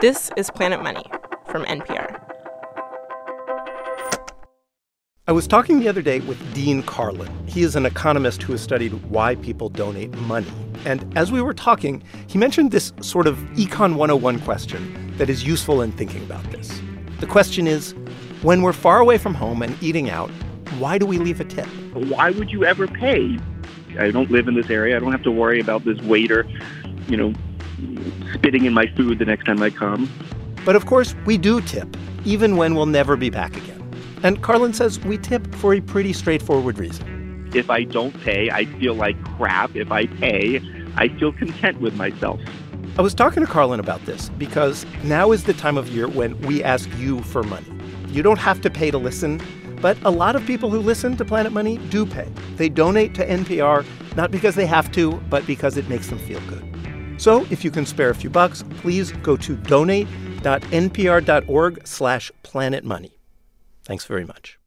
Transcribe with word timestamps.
This 0.00 0.30
is 0.38 0.50
Planet 0.50 0.82
Money 0.82 1.04
from 1.48 1.66
NPR. 1.66 2.18
I 5.28 5.32
was 5.32 5.46
talking 5.46 5.78
the 5.78 5.88
other 5.88 6.00
day 6.00 6.20
with 6.20 6.38
Dean 6.54 6.82
Karlan. 6.82 7.28
He 7.46 7.60
is 7.60 7.76
an 7.76 7.84
economist 7.84 8.42
who 8.42 8.52
has 8.52 8.62
studied 8.62 8.94
why 9.10 9.34
people 9.34 9.68
donate 9.68 10.10
money. 10.20 10.50
And 10.86 11.04
as 11.18 11.30
we 11.30 11.42
were 11.42 11.52
talking, 11.52 12.02
he 12.28 12.38
mentioned 12.38 12.70
this 12.70 12.94
sort 13.02 13.26
of 13.26 13.36
Econ 13.56 13.96
101 13.96 14.40
question 14.40 15.14
that 15.18 15.28
is 15.28 15.44
useful 15.44 15.82
in 15.82 15.92
thinking 15.92 16.22
about 16.22 16.44
this. 16.50 16.80
The 17.18 17.26
question 17.26 17.66
is 17.66 17.94
when 18.40 18.62
we're 18.62 18.72
far 18.72 19.00
away 19.00 19.18
from 19.18 19.34
home 19.34 19.60
and 19.60 19.76
eating 19.82 20.08
out, 20.08 20.30
why 20.78 20.96
do 20.96 21.04
we 21.04 21.18
leave 21.18 21.42
a 21.42 21.44
tip? 21.44 21.66
Why 21.92 22.30
would 22.30 22.50
you 22.50 22.64
ever 22.64 22.88
pay? 22.88 23.38
I 23.98 24.10
don't 24.10 24.30
live 24.30 24.48
in 24.48 24.54
this 24.54 24.70
area. 24.70 24.96
I 24.96 24.98
don't 25.00 25.12
have 25.12 25.24
to 25.24 25.30
worry 25.30 25.60
about 25.60 25.84
this 25.84 26.00
waiter, 26.00 26.48
you 27.06 27.18
know, 27.18 27.34
spitting 28.34 28.64
in 28.64 28.72
my 28.72 28.86
food 28.96 29.18
the 29.18 29.24
next 29.24 29.44
time 29.44 29.62
I 29.62 29.70
come. 29.70 30.10
But 30.64 30.76
of 30.76 30.86
course, 30.86 31.14
we 31.26 31.38
do 31.38 31.60
tip, 31.60 31.96
even 32.24 32.56
when 32.56 32.74
we'll 32.74 32.86
never 32.86 33.16
be 33.16 33.30
back 33.30 33.56
again. 33.56 33.76
And 34.22 34.42
Karlan 34.42 34.74
says 34.74 35.00
we 35.00 35.18
tip 35.18 35.54
for 35.54 35.74
a 35.74 35.80
pretty 35.80 36.12
straightforward 36.12 36.78
reason. 36.78 37.50
If 37.54 37.70
I 37.70 37.84
don't 37.84 38.18
pay, 38.22 38.50
I 38.50 38.64
feel 38.64 38.94
like 38.94 39.22
crap. 39.36 39.74
If 39.74 39.90
I 39.90 40.06
pay, 40.06 40.60
I 40.96 41.08
feel 41.08 41.32
content 41.32 41.80
with 41.80 41.96
myself. 41.96 42.40
I 42.98 43.02
was 43.02 43.14
talking 43.14 43.44
to 43.44 43.50
Karlan 43.50 43.78
about 43.78 44.04
this 44.04 44.28
because 44.30 44.84
now 45.04 45.32
is 45.32 45.44
the 45.44 45.54
time 45.54 45.78
of 45.78 45.88
year 45.88 46.08
when 46.08 46.38
we 46.42 46.62
ask 46.62 46.88
you 46.98 47.22
for 47.22 47.42
money. 47.42 47.66
You 48.08 48.22
don't 48.22 48.38
have 48.38 48.60
to 48.62 48.70
pay 48.70 48.90
to 48.90 48.98
listen, 48.98 49.40
but 49.80 49.96
a 50.04 50.10
lot 50.10 50.36
of 50.36 50.44
people 50.44 50.70
who 50.70 50.80
listen 50.80 51.16
to 51.16 51.24
Planet 51.24 51.52
Money 51.52 51.78
do 51.88 52.04
pay. 52.04 52.28
They 52.56 52.68
donate 52.68 53.14
to 53.14 53.26
NPR 53.26 53.86
not 54.16 54.30
because 54.30 54.54
they 54.54 54.66
have 54.66 54.90
to, 54.92 55.12
but 55.30 55.46
because 55.46 55.76
it 55.76 55.88
makes 55.88 56.08
them 56.08 56.18
feel 56.18 56.40
good. 56.42 56.69
So 57.20 57.46
if 57.50 57.62
you 57.64 57.70
can 57.70 57.84
spare 57.84 58.08
a 58.08 58.14
few 58.14 58.30
bucks, 58.30 58.64
please 58.80 59.12
go 59.12 59.36
to 59.36 59.54
donate.npr.org 59.54 61.86
slash 61.86 62.32
planetmoney. 62.42 63.12
Thanks 63.84 64.06
very 64.06 64.24
much. 64.24 64.58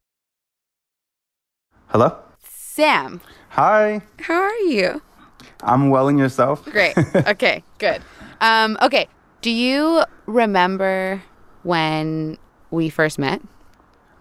Hello? 1.87 2.15
Sam. 2.47 3.21
Hi. 3.49 4.03
How 4.19 4.35
are 4.35 4.59
you? 4.59 5.01
I'm 5.63 5.89
well 5.89 6.07
and 6.07 6.19
yourself? 6.19 6.63
Great. 6.65 6.95
Okay, 7.27 7.63
good. 7.79 8.03
Um, 8.39 8.77
okay. 8.83 9.07
Do 9.41 9.49
you 9.49 10.03
remember 10.27 11.23
when 11.63 12.38
we 12.69 12.89
first 12.89 13.17
met? 13.17 13.41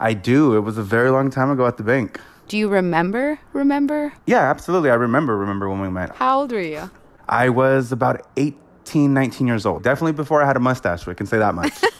I 0.01 0.15
do. 0.15 0.57
It 0.57 0.61
was 0.61 0.79
a 0.79 0.83
very 0.83 1.11
long 1.11 1.29
time 1.29 1.51
ago 1.51 1.67
at 1.67 1.77
the 1.77 1.83
bank. 1.83 2.19
Do 2.49 2.57
you 2.57 2.71
remember? 2.71 3.39
Remember? 3.53 4.15
Yeah, 4.27 4.49
absolutely. 4.49 4.89
I 4.89 4.95
remember, 4.95 5.37
remember 5.37 5.69
when 5.69 5.83
we 5.83 5.91
met. 5.91 6.17
How 6.17 6.41
old 6.41 6.53
were 6.53 6.61
you? 6.61 6.89
I 7.29 7.49
was 7.49 7.93
about 7.93 8.27
18, 8.37 9.13
19 9.13 9.47
years 9.47 9.67
old. 9.67 9.83
Definitely 9.83 10.13
before 10.13 10.43
I 10.43 10.47
had 10.47 10.57
a 10.57 10.61
mustache, 10.61 11.07
we 11.07 11.15
can 11.15 11.27
say 11.27 11.39
that 11.39 11.55
much. 11.55 11.73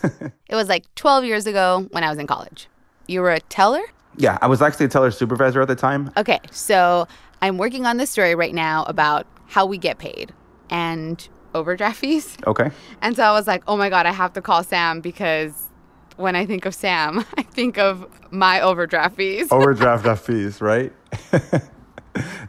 it 0.48 0.54
was 0.54 0.68
like 0.68 0.92
12 0.94 1.24
years 1.24 1.46
ago 1.46 1.86
when 1.90 2.04
I 2.04 2.10
was 2.10 2.18
in 2.18 2.26
college. 2.26 2.68
You 3.06 3.20
were 3.20 3.32
a 3.32 3.40
teller? 3.40 3.82
Yeah, 4.16 4.38
I 4.40 4.46
was 4.46 4.62
actually 4.62 4.86
a 4.86 4.88
teller 4.88 5.10
supervisor 5.10 5.60
at 5.60 5.68
the 5.68 5.76
time. 5.76 6.10
Okay, 6.16 6.40
so 6.50 7.06
I'm 7.40 7.58
working 7.58 7.86
on 7.86 7.96
this 7.96 8.10
story 8.10 8.34
right 8.34 8.54
now 8.54 8.84
about 8.84 9.26
how 9.46 9.66
we 9.66 9.78
get 9.78 9.98
paid 9.98 10.32
and 10.70 11.26
overdraft 11.54 11.96
fees. 12.00 12.36
Okay. 12.46 12.70
And 13.00 13.16
so 13.16 13.22
I 13.22 13.32
was 13.32 13.46
like, 13.46 13.62
oh 13.66 13.76
my 13.76 13.88
God, 13.88 14.06
I 14.06 14.12
have 14.12 14.32
to 14.34 14.42
call 14.42 14.62
Sam 14.62 15.00
because 15.00 15.68
when 16.16 16.36
I 16.36 16.46
think 16.46 16.66
of 16.66 16.74
Sam, 16.74 17.24
I 17.36 17.42
think 17.42 17.78
of 17.78 18.06
my 18.30 18.60
overdraft 18.60 19.16
fees. 19.16 19.48
overdraft 19.50 20.24
fees, 20.24 20.60
right? 20.60 20.92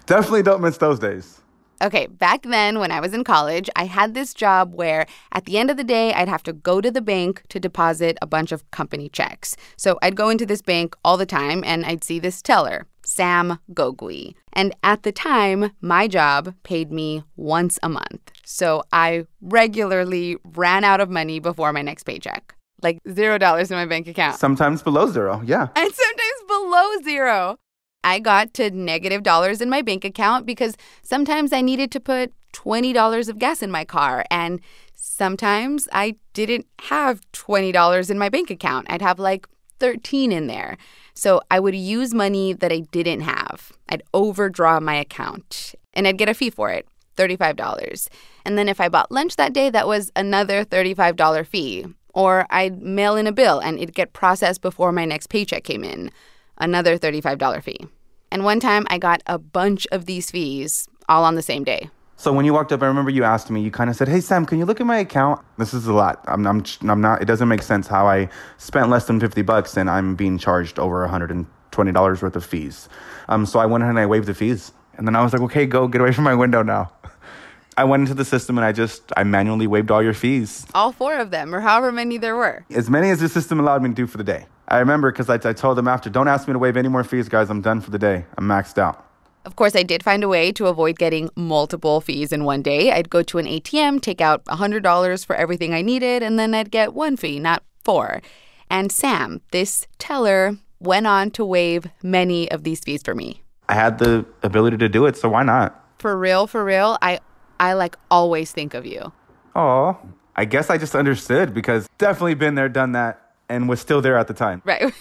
Definitely 0.06 0.44
don't 0.44 0.62
miss 0.62 0.78
those 0.78 1.00
days. 1.00 1.39
Okay, 1.82 2.08
back 2.08 2.44
then 2.44 2.80
when 2.80 2.92
I 2.92 3.00
was 3.00 3.14
in 3.14 3.24
college, 3.24 3.70
I 3.76 3.86
had 3.86 4.14
this 4.14 4.34
job 4.34 4.74
where 4.74 5.06
at 5.32 5.46
the 5.46 5.58
end 5.58 5.72
of 5.72 5.78
the 5.78 5.84
day, 5.84 6.14
I'd 6.14 6.28
have 6.28 6.44
to 6.44 6.54
go 6.54 6.82
to 6.82 6.92
the 6.92 7.02
bank 7.02 7.44
to 7.50 7.60
deposit 7.60 8.18
a 8.22 8.28
bunch 8.28 8.52
of 8.52 8.70
company 8.72 9.08
checks. 9.08 9.56
So 9.78 9.98
I'd 10.02 10.18
go 10.18 10.30
into 10.30 10.46
this 10.46 10.62
bank 10.62 10.96
all 11.06 11.16
the 11.16 11.26
time 11.26 11.64
and 11.66 11.86
I'd 11.86 12.04
see 12.04 12.20
this 12.20 12.42
teller, 12.42 12.86
Sam 13.06 13.60
Gogui. 13.74 14.36
And 14.52 14.76
at 14.84 15.04
the 15.04 15.14
time, 15.14 15.72
my 15.80 16.08
job 16.10 16.54
paid 16.64 16.92
me 16.92 17.24
once 17.38 17.80
a 17.82 17.88
month. 17.88 18.32
So 18.44 18.84
I 18.92 19.26
regularly 19.42 20.36
ran 20.44 20.84
out 20.84 21.00
of 21.00 21.10
money 21.10 21.40
before 21.40 21.72
my 21.72 21.82
next 21.82 22.04
paycheck. 22.04 22.56
Like 22.82 23.00
zero 23.10 23.38
dollars 23.38 23.72
in 23.72 23.78
my 23.78 23.86
bank 23.86 24.08
account. 24.08 24.38
Sometimes 24.38 24.82
below 24.82 25.08
zero, 25.12 25.42
yeah. 25.46 25.68
And 25.76 25.94
sometimes 25.94 26.44
below 26.48 27.02
zero. 27.04 27.58
I 28.04 28.20
got 28.20 28.54
to 28.56 28.72
negative 28.72 29.24
dollars 29.24 29.62
in 29.62 29.70
my 29.70 29.82
bank 29.82 30.06
account 30.06 30.46
because 30.46 30.76
sometimes 31.02 31.52
I 31.52 31.62
needed 31.62 31.92
to 31.92 32.00
put 32.00 32.34
$20 32.54 33.30
of 33.30 33.40
gas 33.40 33.62
in 33.62 33.72
my 33.72 33.86
car. 33.86 34.24
And 34.32 34.62
sometimes 34.96 35.88
I 35.92 36.16
didn't 36.34 36.66
have 36.82 37.22
$20 37.34 38.10
in 38.10 38.18
my 38.18 38.30
bank 38.30 38.50
account. 38.50 38.88
I'd 38.90 39.02
have 39.02 39.20
like 39.20 39.48
13 39.80 40.32
in 40.32 40.48
there. 40.48 40.78
So 41.14 41.42
I 41.52 41.60
would 41.60 41.76
use 41.76 42.14
money 42.14 42.54
that 42.54 42.72
I 42.72 42.82
didn't 42.92 43.22
have. 43.22 43.72
I'd 43.90 44.04
overdraw 44.14 44.80
my 44.80 44.96
account 44.96 45.76
and 45.94 46.08
I'd 46.08 46.18
get 46.18 46.30
a 46.30 46.34
fee 46.34 46.50
for 46.50 46.70
it. 46.70 46.88
$35. 47.18 48.08
And 48.46 48.58
then 48.58 48.70
if 48.70 48.80
I 48.80 48.88
bought 48.88 49.12
lunch 49.12 49.36
that 49.36 49.52
day, 49.52 49.70
that 49.70 49.88
was 49.88 50.10
another 50.16 50.64
$35 50.64 51.46
fee. 51.46 51.86
Or 52.14 52.46
I'd 52.50 52.82
mail 52.82 53.18
in 53.18 53.28
a 53.28 53.34
bill 53.34 53.60
and 53.60 53.78
it'd 53.78 53.94
get 53.94 54.14
processed 54.14 54.62
before 54.62 54.94
my 54.94 55.04
next 55.04 55.28
paycheck 55.28 55.66
came 55.66 55.84
in 55.84 56.12
another 56.60 56.98
$35 56.98 57.64
fee. 57.64 57.88
And 58.32 58.44
one 58.44 58.60
time 58.60 58.86
I 58.90 58.98
got 58.98 59.22
a 59.26 59.38
bunch 59.38 59.88
of 59.92 60.06
these 60.06 60.30
fees 60.32 60.88
all 61.08 61.24
on 61.24 61.36
the 61.36 61.42
same 61.42 61.64
day. 61.64 61.90
So 62.16 62.34
when 62.34 62.46
you 62.46 62.54
walked 62.54 62.74
up, 62.74 62.84
I 62.84 62.88
remember 62.88 63.12
you 63.12 63.24
asked 63.24 63.50
me, 63.50 63.62
you 63.62 63.72
kind 63.72 63.90
of 63.90 63.96
said, 63.96 64.10
Hey, 64.10 64.20
Sam, 64.20 64.46
can 64.46 64.60
you 64.60 64.66
look 64.66 64.82
at 64.82 64.86
my 64.86 64.98
account? 64.98 65.42
This 65.58 65.74
is 65.74 65.88
a 65.88 65.94
lot. 65.94 66.22
I'm, 66.28 66.46
I'm, 66.46 66.66
I'm 66.82 67.00
not, 67.00 67.22
it 67.22 67.26
doesn't 67.26 67.48
make 67.48 67.62
sense 67.62 67.88
how 67.88 68.08
I 68.08 68.28
spent 68.58 68.90
less 68.90 69.08
than 69.08 69.22
50 69.22 69.42
bucks 69.44 69.78
and 69.78 69.90
I'm 69.90 70.16
being 70.16 70.38
charged 70.38 70.80
over 70.80 71.08
$120 71.08 72.22
worth 72.22 72.36
of 72.36 72.46
fees. 72.46 72.90
Um, 73.30 73.46
so 73.46 73.60
I 73.60 73.66
went 73.66 73.84
ahead 73.84 73.92
and 73.92 74.00
I 74.00 74.06
waived 74.06 74.28
the 74.28 74.34
fees. 74.34 74.74
And 74.98 75.08
then 75.08 75.16
I 75.16 75.24
was 75.24 75.32
like, 75.32 75.42
okay, 75.44 75.66
go 75.66 75.88
get 75.88 76.02
away 76.02 76.12
from 76.12 76.26
my 76.26 76.36
window 76.36 76.62
now. 76.62 76.92
I 77.78 77.86
went 77.86 78.02
into 78.02 78.16
the 78.16 78.26
system 78.26 78.58
and 78.58 78.66
I 78.66 78.74
just, 78.74 79.14
I 79.16 79.24
manually 79.24 79.66
waived 79.66 79.90
all 79.90 80.04
your 80.04 80.14
fees. 80.14 80.66
All 80.76 80.92
four 80.92 81.16
of 81.16 81.32
them, 81.32 81.56
or 81.56 81.62
however 81.62 81.94
many 81.94 82.18
there 82.18 82.36
were. 82.36 82.66
As 82.70 82.90
many 82.90 83.10
as 83.12 83.22
the 83.22 83.30
system 83.30 83.62
allowed 83.62 83.82
me 83.82 83.90
to 83.90 83.96
do 83.96 84.06
for 84.06 84.18
the 84.18 84.26
day. 84.26 84.48
I 84.70 84.78
remember 84.78 85.12
because 85.12 85.30
I, 85.30 85.50
I 85.50 85.54
told 85.54 85.78
them 85.78 85.88
after, 85.88 86.10
don't 86.10 86.28
ask 86.28 86.48
me 86.48 86.54
to 86.54 86.60
waive 86.60 86.78
any 86.78 86.90
more 86.90 87.04
fees, 87.04 87.28
guys. 87.28 87.50
I'm 87.50 87.62
done 87.62 87.82
for 87.82 87.90
the 87.90 87.98
day. 87.98 88.26
I'm 88.38 88.48
maxed 88.48 88.78
out. 88.78 89.06
Of 89.46 89.56
course, 89.56 89.76
I 89.76 89.82
did 89.82 90.04
find 90.04 90.24
a 90.24 90.28
way 90.28 90.52
to 90.52 90.68
avoid 90.68 91.00
getting 91.00 91.30
multiple 91.36 92.02
fees 92.02 92.32
in 92.32 92.44
one 92.44 92.62
day. 92.62 92.92
I'd 92.92 93.10
go 93.10 93.24
to 93.24 93.40
an 93.40 93.46
ATM, 93.46 94.00
take 94.02 94.22
out 94.22 94.46
$100 94.46 95.26
for 95.26 95.36
everything 95.36 95.74
I 95.74 95.82
needed, 95.82 96.22
and 96.22 96.38
then 96.38 96.54
I'd 96.54 96.70
get 96.70 96.94
one 96.94 97.18
fee, 97.18 97.40
not 97.40 97.64
four. 97.84 98.22
And 98.70 98.92
Sam, 98.92 99.42
this 99.52 99.88
teller, 99.98 100.58
went 100.80 101.08
on 101.08 101.32
to 101.32 101.44
waive 101.44 101.88
many 102.04 102.52
of 102.52 102.64
these 102.64 102.82
fees 102.82 103.02
for 103.02 103.16
me. 103.16 103.42
I 103.68 103.74
had 103.74 103.98
the 103.98 104.26
ability 104.44 104.78
to 104.78 104.90
do 104.90 105.06
it, 105.08 105.18
so 105.18 105.30
why 105.30 105.44
not? 105.44 105.84
For 105.98 106.18
real, 106.18 106.46
for 106.46 106.64
real, 106.64 106.98
I 107.02 107.20
I 107.60 107.74
like 107.74 107.98
always 108.10 108.52
think 108.52 108.74
of 108.74 108.86
you. 108.86 109.12
Oh, 109.56 109.98
I 110.36 110.46
guess 110.46 110.70
I 110.70 110.78
just 110.78 110.96
understood 110.96 111.54
because 111.54 111.90
definitely 111.98 112.36
been 112.36 112.56
there, 112.56 112.70
done 112.70 112.94
that 112.94 113.29
and 113.50 113.68
was 113.68 113.80
still 113.80 114.02
there 114.02 114.18
at 114.18 114.28
the 114.28 114.34
time. 114.34 114.62
Right. 114.64 114.94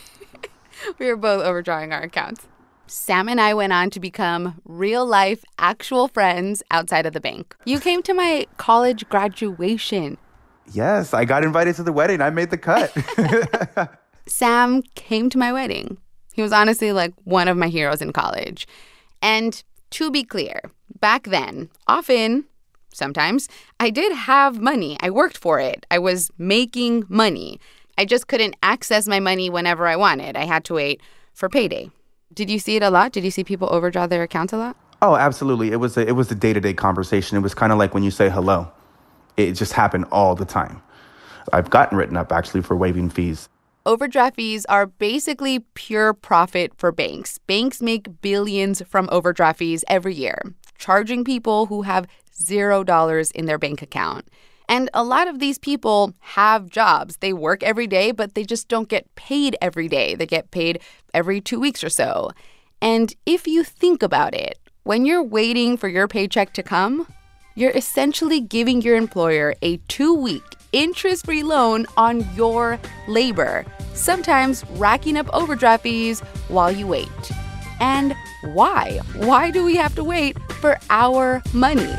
we 0.98 1.06
were 1.06 1.16
both 1.16 1.44
overdrawing 1.44 1.92
our 1.92 2.02
accounts. 2.02 2.46
Sam 2.86 3.28
and 3.28 3.40
I 3.40 3.52
went 3.52 3.72
on 3.72 3.90
to 3.90 4.00
become 4.00 4.60
real 4.64 5.04
life, 5.04 5.44
actual 5.58 6.08
friends 6.08 6.62
outside 6.70 7.04
of 7.04 7.12
the 7.12 7.20
bank. 7.20 7.54
You 7.66 7.80
came 7.80 8.02
to 8.04 8.14
my 8.14 8.46
college 8.56 9.06
graduation. 9.10 10.16
Yes, 10.72 11.12
I 11.12 11.24
got 11.24 11.44
invited 11.44 11.76
to 11.76 11.82
the 11.82 11.92
wedding. 11.92 12.20
I 12.22 12.30
made 12.30 12.50
the 12.50 12.58
cut. 12.58 12.92
Sam 14.26 14.82
came 14.94 15.28
to 15.30 15.38
my 15.38 15.52
wedding. 15.52 15.98
He 16.32 16.42
was 16.42 16.52
honestly 16.52 16.92
like 16.92 17.12
one 17.24 17.48
of 17.48 17.56
my 17.56 17.68
heroes 17.68 18.00
in 18.00 18.12
college. 18.12 18.66
And 19.20 19.62
to 19.90 20.10
be 20.10 20.22
clear, 20.22 20.60
back 21.00 21.24
then, 21.24 21.70
often, 21.86 22.44
sometimes, 22.92 23.48
I 23.80 23.90
did 23.90 24.12
have 24.12 24.60
money. 24.60 24.96
I 25.00 25.10
worked 25.10 25.36
for 25.36 25.60
it. 25.60 25.84
I 25.90 25.98
was 25.98 26.30
making 26.38 27.04
money. 27.08 27.60
I 27.98 28.04
just 28.04 28.28
couldn't 28.28 28.54
access 28.62 29.08
my 29.08 29.18
money 29.18 29.50
whenever 29.50 29.88
I 29.88 29.96
wanted. 29.96 30.36
I 30.36 30.44
had 30.44 30.64
to 30.66 30.74
wait 30.74 31.02
for 31.34 31.48
payday. 31.48 31.90
Did 32.32 32.48
you 32.48 32.60
see 32.60 32.76
it 32.76 32.82
a 32.84 32.90
lot? 32.90 33.10
Did 33.10 33.24
you 33.24 33.32
see 33.32 33.42
people 33.42 33.68
overdraw 33.72 34.06
their 34.06 34.22
accounts 34.22 34.52
a 34.52 34.56
lot? 34.56 34.76
Oh, 35.02 35.16
absolutely. 35.16 35.72
It 35.72 35.76
was 35.76 35.96
a, 35.96 36.06
it 36.06 36.12
was 36.12 36.30
a 36.30 36.36
day-to-day 36.36 36.74
conversation. 36.74 37.36
It 37.36 37.40
was 37.40 37.54
kind 37.54 37.72
of 37.72 37.78
like 37.78 37.94
when 37.94 38.04
you 38.04 38.12
say 38.12 38.30
hello. 38.30 38.70
It 39.36 39.52
just 39.52 39.72
happened 39.72 40.04
all 40.12 40.36
the 40.36 40.44
time. 40.44 40.80
I've 41.52 41.70
gotten 41.70 41.98
written 41.98 42.16
up 42.16 42.30
actually 42.30 42.62
for 42.62 42.76
waiving 42.76 43.10
fees. 43.10 43.48
Overdraft 43.84 44.36
fees 44.36 44.64
are 44.66 44.86
basically 44.86 45.60
pure 45.74 46.14
profit 46.14 46.72
for 46.76 46.92
banks. 46.92 47.38
Banks 47.48 47.82
make 47.82 48.20
billions 48.20 48.80
from 48.82 49.08
overdraft 49.10 49.58
fees 49.58 49.84
every 49.88 50.14
year, 50.14 50.54
charging 50.76 51.24
people 51.24 51.66
who 51.66 51.82
have 51.82 52.06
$0 52.40 53.32
in 53.32 53.46
their 53.46 53.58
bank 53.58 53.82
account. 53.82 54.28
And 54.68 54.90
a 54.92 55.02
lot 55.02 55.28
of 55.28 55.38
these 55.38 55.58
people 55.58 56.12
have 56.20 56.68
jobs. 56.68 57.16
They 57.16 57.32
work 57.32 57.62
every 57.62 57.86
day, 57.86 58.12
but 58.12 58.34
they 58.34 58.44
just 58.44 58.68
don't 58.68 58.88
get 58.88 59.14
paid 59.14 59.56
every 59.62 59.88
day. 59.88 60.14
They 60.14 60.26
get 60.26 60.50
paid 60.50 60.80
every 61.14 61.40
two 61.40 61.58
weeks 61.58 61.82
or 61.82 61.88
so. 61.88 62.30
And 62.80 63.14
if 63.24 63.46
you 63.46 63.64
think 63.64 64.02
about 64.02 64.34
it, 64.34 64.58
when 64.84 65.04
you're 65.04 65.22
waiting 65.22 65.76
for 65.76 65.88
your 65.88 66.06
paycheck 66.06 66.52
to 66.54 66.62
come, 66.62 67.06
you're 67.54 67.72
essentially 67.72 68.40
giving 68.40 68.82
your 68.82 68.96
employer 68.96 69.54
a 69.62 69.78
two 69.88 70.14
week, 70.14 70.44
interest 70.72 71.24
free 71.24 71.42
loan 71.42 71.86
on 71.96 72.26
your 72.36 72.78
labor, 73.08 73.64
sometimes 73.94 74.64
racking 74.72 75.16
up 75.16 75.28
overdraft 75.34 75.82
fees 75.82 76.20
while 76.48 76.70
you 76.70 76.86
wait. 76.86 77.08
And 77.80 78.14
why? 78.52 79.00
Why 79.16 79.50
do 79.50 79.64
we 79.64 79.76
have 79.76 79.94
to 79.96 80.04
wait 80.04 80.40
for 80.60 80.78
our 80.88 81.42
money? 81.52 81.92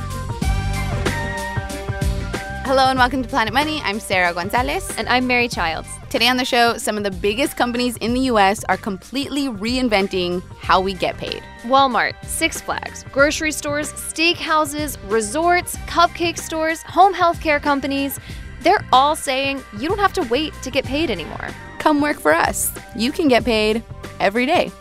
Hello 2.69 2.86
and 2.86 3.00
welcome 3.00 3.24
to 3.24 3.27
Planet 3.27 3.51
Money. 3.51 3.81
I'm 3.83 4.00
Sarah 4.00 4.31
Gonzalez. 4.31 4.95
And 4.95 5.10
I'm 5.10 5.25
Mary 5.25 5.48
Childs. 5.48 5.89
Today 6.12 6.27
on 6.27 6.38
the 6.38 6.45
show, 6.45 6.77
some 6.77 6.98
of 6.98 7.04
the 7.04 7.10
biggest 7.10 7.57
companies 7.57 7.98
in 7.98 8.13
the 8.13 8.19
US 8.33 8.63
are 8.66 8.77
completely 8.77 9.48
reinventing 9.48 10.44
how 10.60 10.80
we 10.80 10.94
get 10.94 11.18
paid. 11.18 11.42
Walmart, 11.63 12.13
Six 12.24 12.62
Flags, 12.62 13.06
grocery 13.12 13.51
stores, 13.51 13.92
steakhouses, 13.94 15.00
resorts, 15.10 15.77
cupcake 15.88 16.38
stores, 16.38 16.83
home 16.83 17.12
healthcare 17.12 17.60
companies, 17.60 18.19
they're 18.62 18.86
all 18.94 19.16
saying 19.16 19.63
you 19.80 19.89
don't 19.89 19.98
have 19.98 20.13
to 20.13 20.21
wait 20.25 20.54
to 20.62 20.69
get 20.69 20.86
paid 20.86 21.10
anymore. 21.10 21.48
Come 21.80 22.01
work 22.01 22.19
for 22.19 22.36
us. 22.36 22.71
You 22.95 23.12
can 23.12 23.27
get 23.27 23.44
paid 23.44 23.81
every 24.19 24.45
day 24.45 24.71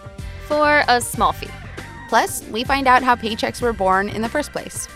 for 0.46 0.82
a 0.88 1.00
small 1.00 1.32
fee. 1.32 1.48
Plus, 2.10 2.46
we 2.48 2.64
find 2.64 2.86
out 2.86 3.02
how 3.02 3.16
paychecks 3.16 3.62
were 3.62 3.72
born 3.72 4.10
in 4.10 4.20
the 4.20 4.28
first 4.28 4.52
place. 4.52 4.88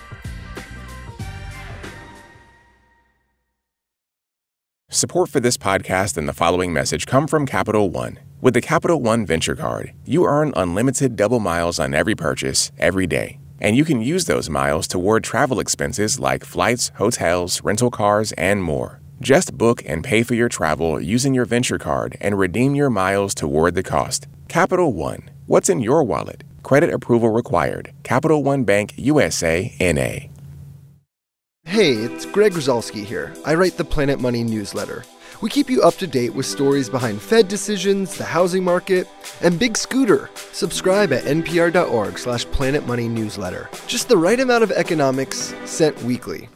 Support 4.95 5.31
for 5.31 5.41
this 5.41 5.57
podcast 5.57 6.19
and 6.19 6.29
the 6.29 6.35
following 6.35 6.71
message 6.71 7.07
come 7.07 7.27
from 7.27 7.47
Capital 7.47 7.89
One. 7.89 8.19
With 8.43 8.53
the 8.53 8.61
Capital 8.61 9.01
One 9.01 9.25
Venture 9.25 9.57
Card, 9.57 9.95
you 10.05 10.27
earn 10.27 10.53
unlimited 10.55 11.17
double 11.17 11.41
miles 11.41 11.81
on 11.81 11.95
every 11.95 12.15
purchase, 12.15 12.71
every 12.79 13.07
day. 13.07 13.41
And 13.59 13.75
you 13.75 13.87
can 13.87 14.03
use 14.03 14.27
those 14.27 14.51
miles 14.51 14.87
toward 14.87 15.25
travel 15.25 15.61
expenses 15.61 16.21
like 16.21 16.45
flights, 16.45 16.91
hotels, 16.97 17.65
rental 17.65 17.91
cars, 17.91 18.33
and 18.33 18.63
more. 18.63 19.01
Just 19.23 19.57
book 19.57 19.83
and 19.87 20.05
pay 20.05 20.23
for 20.23 20.35
your 20.35 20.51
travel 20.51 21.01
using 21.01 21.33
your 21.33 21.47
Venture 21.47 21.79
Card 21.79 22.19
and 22.21 22.39
redeem 22.39 22.75
your 22.75 22.91
miles 22.91 23.35
toward 23.35 23.75
the 23.75 23.83
cost. 23.83 24.27
Capital 24.49 24.93
One. 24.93 25.31
What's 25.47 25.71
in 25.71 25.81
your 25.81 26.05
wallet? 26.05 26.45
Credit 26.63 26.93
approval 26.93 27.31
required. 27.31 27.95
Capital 28.03 28.45
One 28.45 28.65
Bank 28.65 28.93
USA 28.99 29.75
NA. 29.81 30.32
Hey, 31.73 31.93
it's 31.95 32.27
Greg 32.27 32.53
Rosalsky 32.53 33.03
here. 33.03 33.33
I 33.47 33.55
write 33.55 33.79
the 33.79 33.85
Planet 33.85 34.21
Money 34.21 34.45
newsletter. 34.45 35.05
We 35.41 35.49
keep 35.49 35.71
you 35.71 35.81
up 35.81 35.95
to 35.95 36.07
date 36.07 36.35
with 36.35 36.45
stories 36.45 36.91
behind 36.91 37.23
Fed 37.23 37.49
decisions, 37.49 38.15
the 38.15 38.25
housing 38.25 38.63
market, 38.63 39.09
and 39.41 39.59
Big 39.59 39.79
Scooter. 39.79 40.29
Subscribe 40.53 41.15
at 41.15 41.25
npr.org 41.25 42.19
slash 42.19 42.47
planetmoneynewsletter. 42.49 43.87
Just 43.87 44.11
the 44.11 44.19
right 44.19 44.39
amount 44.39 44.65
of 44.65 44.71
economics 44.71 45.55
sent 45.65 45.97
weekly. 46.03 46.51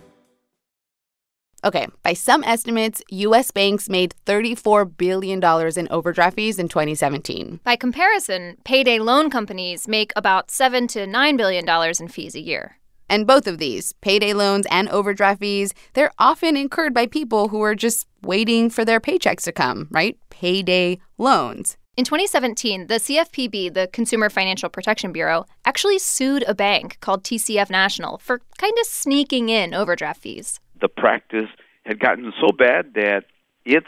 Okay, 1.65 1.87
by 2.03 2.12
some 2.12 2.45
estimates, 2.45 3.01
U.S. 3.09 3.51
banks 3.51 3.89
made 3.89 4.15
$34 4.27 4.99
billion 4.99 5.43
in 5.79 5.89
overdraft 5.91 6.37
fees 6.37 6.59
in 6.59 6.69
2017. 6.69 7.61
By 7.65 7.77
comparison, 7.77 8.59
payday 8.65 8.99
loan 8.99 9.31
companies 9.31 9.89
make 9.89 10.12
about 10.15 10.51
7 10.51 10.87
to 10.89 11.07
$9 11.07 11.37
billion 11.39 11.67
in 11.99 12.09
fees 12.09 12.35
a 12.35 12.41
year. 12.43 12.77
And 13.08 13.26
both 13.26 13.47
of 13.47 13.58
these, 13.58 13.93
payday 14.00 14.32
loans 14.32 14.67
and 14.70 14.88
overdraft 14.88 15.41
fees, 15.41 15.73
they're 15.94 16.12
often 16.19 16.56
incurred 16.56 16.94
by 16.94 17.06
people 17.06 17.49
who 17.49 17.62
are 17.62 17.75
just 17.75 18.06
waiting 18.23 18.70
for 18.70 18.85
their 18.85 19.00
paychecks 19.00 19.43
to 19.44 19.53
come, 19.53 19.88
right? 19.91 20.19
Payday 20.31 20.99
loans. 21.19 21.76
In 21.97 22.05
2017, 22.05 22.88
the 22.88 22.97
CFPB, 22.97 23.73
the 23.73 23.88
Consumer 23.91 24.29
Financial 24.29 24.69
Protection 24.69 25.12
Bureau, 25.12 25.47
actually 25.64 25.99
sued 25.99 26.44
a 26.47 26.55
bank 26.55 26.99
called 27.00 27.25
TCF 27.25 27.70
National 27.70 28.19
for 28.19 28.43
kind 28.58 28.75
of 28.79 28.87
sneaking 28.87 29.49
in 29.49 29.73
overdraft 29.73 30.20
fees. 30.20 30.61
The 30.81 30.88
practice 30.88 31.49
had 31.85 31.99
gotten 31.99 32.32
so 32.38 32.49
bad 32.56 32.93
that 32.94 33.25
its 33.64 33.87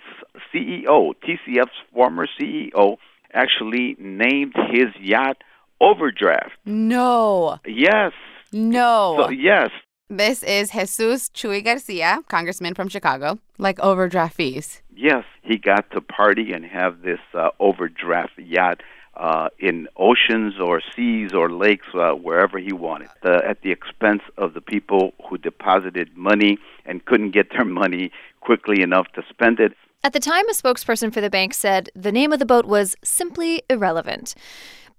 CEO, 0.55 1.12
TCF's 1.23 1.71
former 1.93 2.26
CEO, 2.41 2.97
actually 3.35 3.97
named 3.99 4.55
his 4.71 4.88
yacht 5.00 5.43
Overdraft. 5.81 6.55
No. 6.64 7.61
Yes. 7.64 8.12
No. 8.53 9.17
So, 9.19 9.31
yes. 9.31 9.71
This 10.11 10.43
is 10.43 10.71
Jesus 10.71 11.29
Chuy 11.29 11.62
Garcia, 11.62 12.23
congressman 12.29 12.75
from 12.75 12.89
Chicago, 12.89 13.39
like 13.59 13.79
overdraft 13.81 14.37
fees. 14.37 14.81
Yes, 14.97 15.25
he 15.43 15.59
got 15.59 15.91
to 15.91 16.00
party 16.00 16.53
and 16.53 16.65
have 16.65 17.03
this 17.03 17.21
uh, 17.35 17.50
overdraft 17.61 18.39
yacht 18.39 18.83
uh, 19.19 19.49
in 19.59 19.87
oceans 19.97 20.55
or 20.61 20.81
seas 20.95 21.35
or 21.35 21.50
lakes, 21.50 21.87
uh, 21.95 22.12
wherever 22.12 22.59
he 22.59 22.73
wanted, 22.73 23.11
uh, 23.23 23.41
at 23.45 23.61
the 23.62 23.71
expense 23.71 24.23
of 24.39 24.55
the 24.55 24.61
people 24.61 25.12
who 25.29 25.37
deposited 25.37 26.17
money 26.17 26.56
and 26.87 27.05
couldn't 27.05 27.33
get 27.33 27.50
their 27.50 27.65
money 27.65 28.11
quickly 28.41 28.81
enough 28.81 29.09
to 29.15 29.23
spend 29.29 29.61
it. 29.61 29.73
At 30.05 30.12
the 30.12 30.21
time, 30.21 30.49
a 30.49 30.53
spokesperson 30.53 31.12
for 31.12 31.21
the 31.21 31.29
bank 31.29 31.53
said 31.53 31.91
the 31.95 32.12
name 32.12 32.33
of 32.33 32.39
the 32.39 32.47
boat 32.47 32.65
was 32.65 32.95
simply 33.03 33.62
irrelevant. 33.69 34.35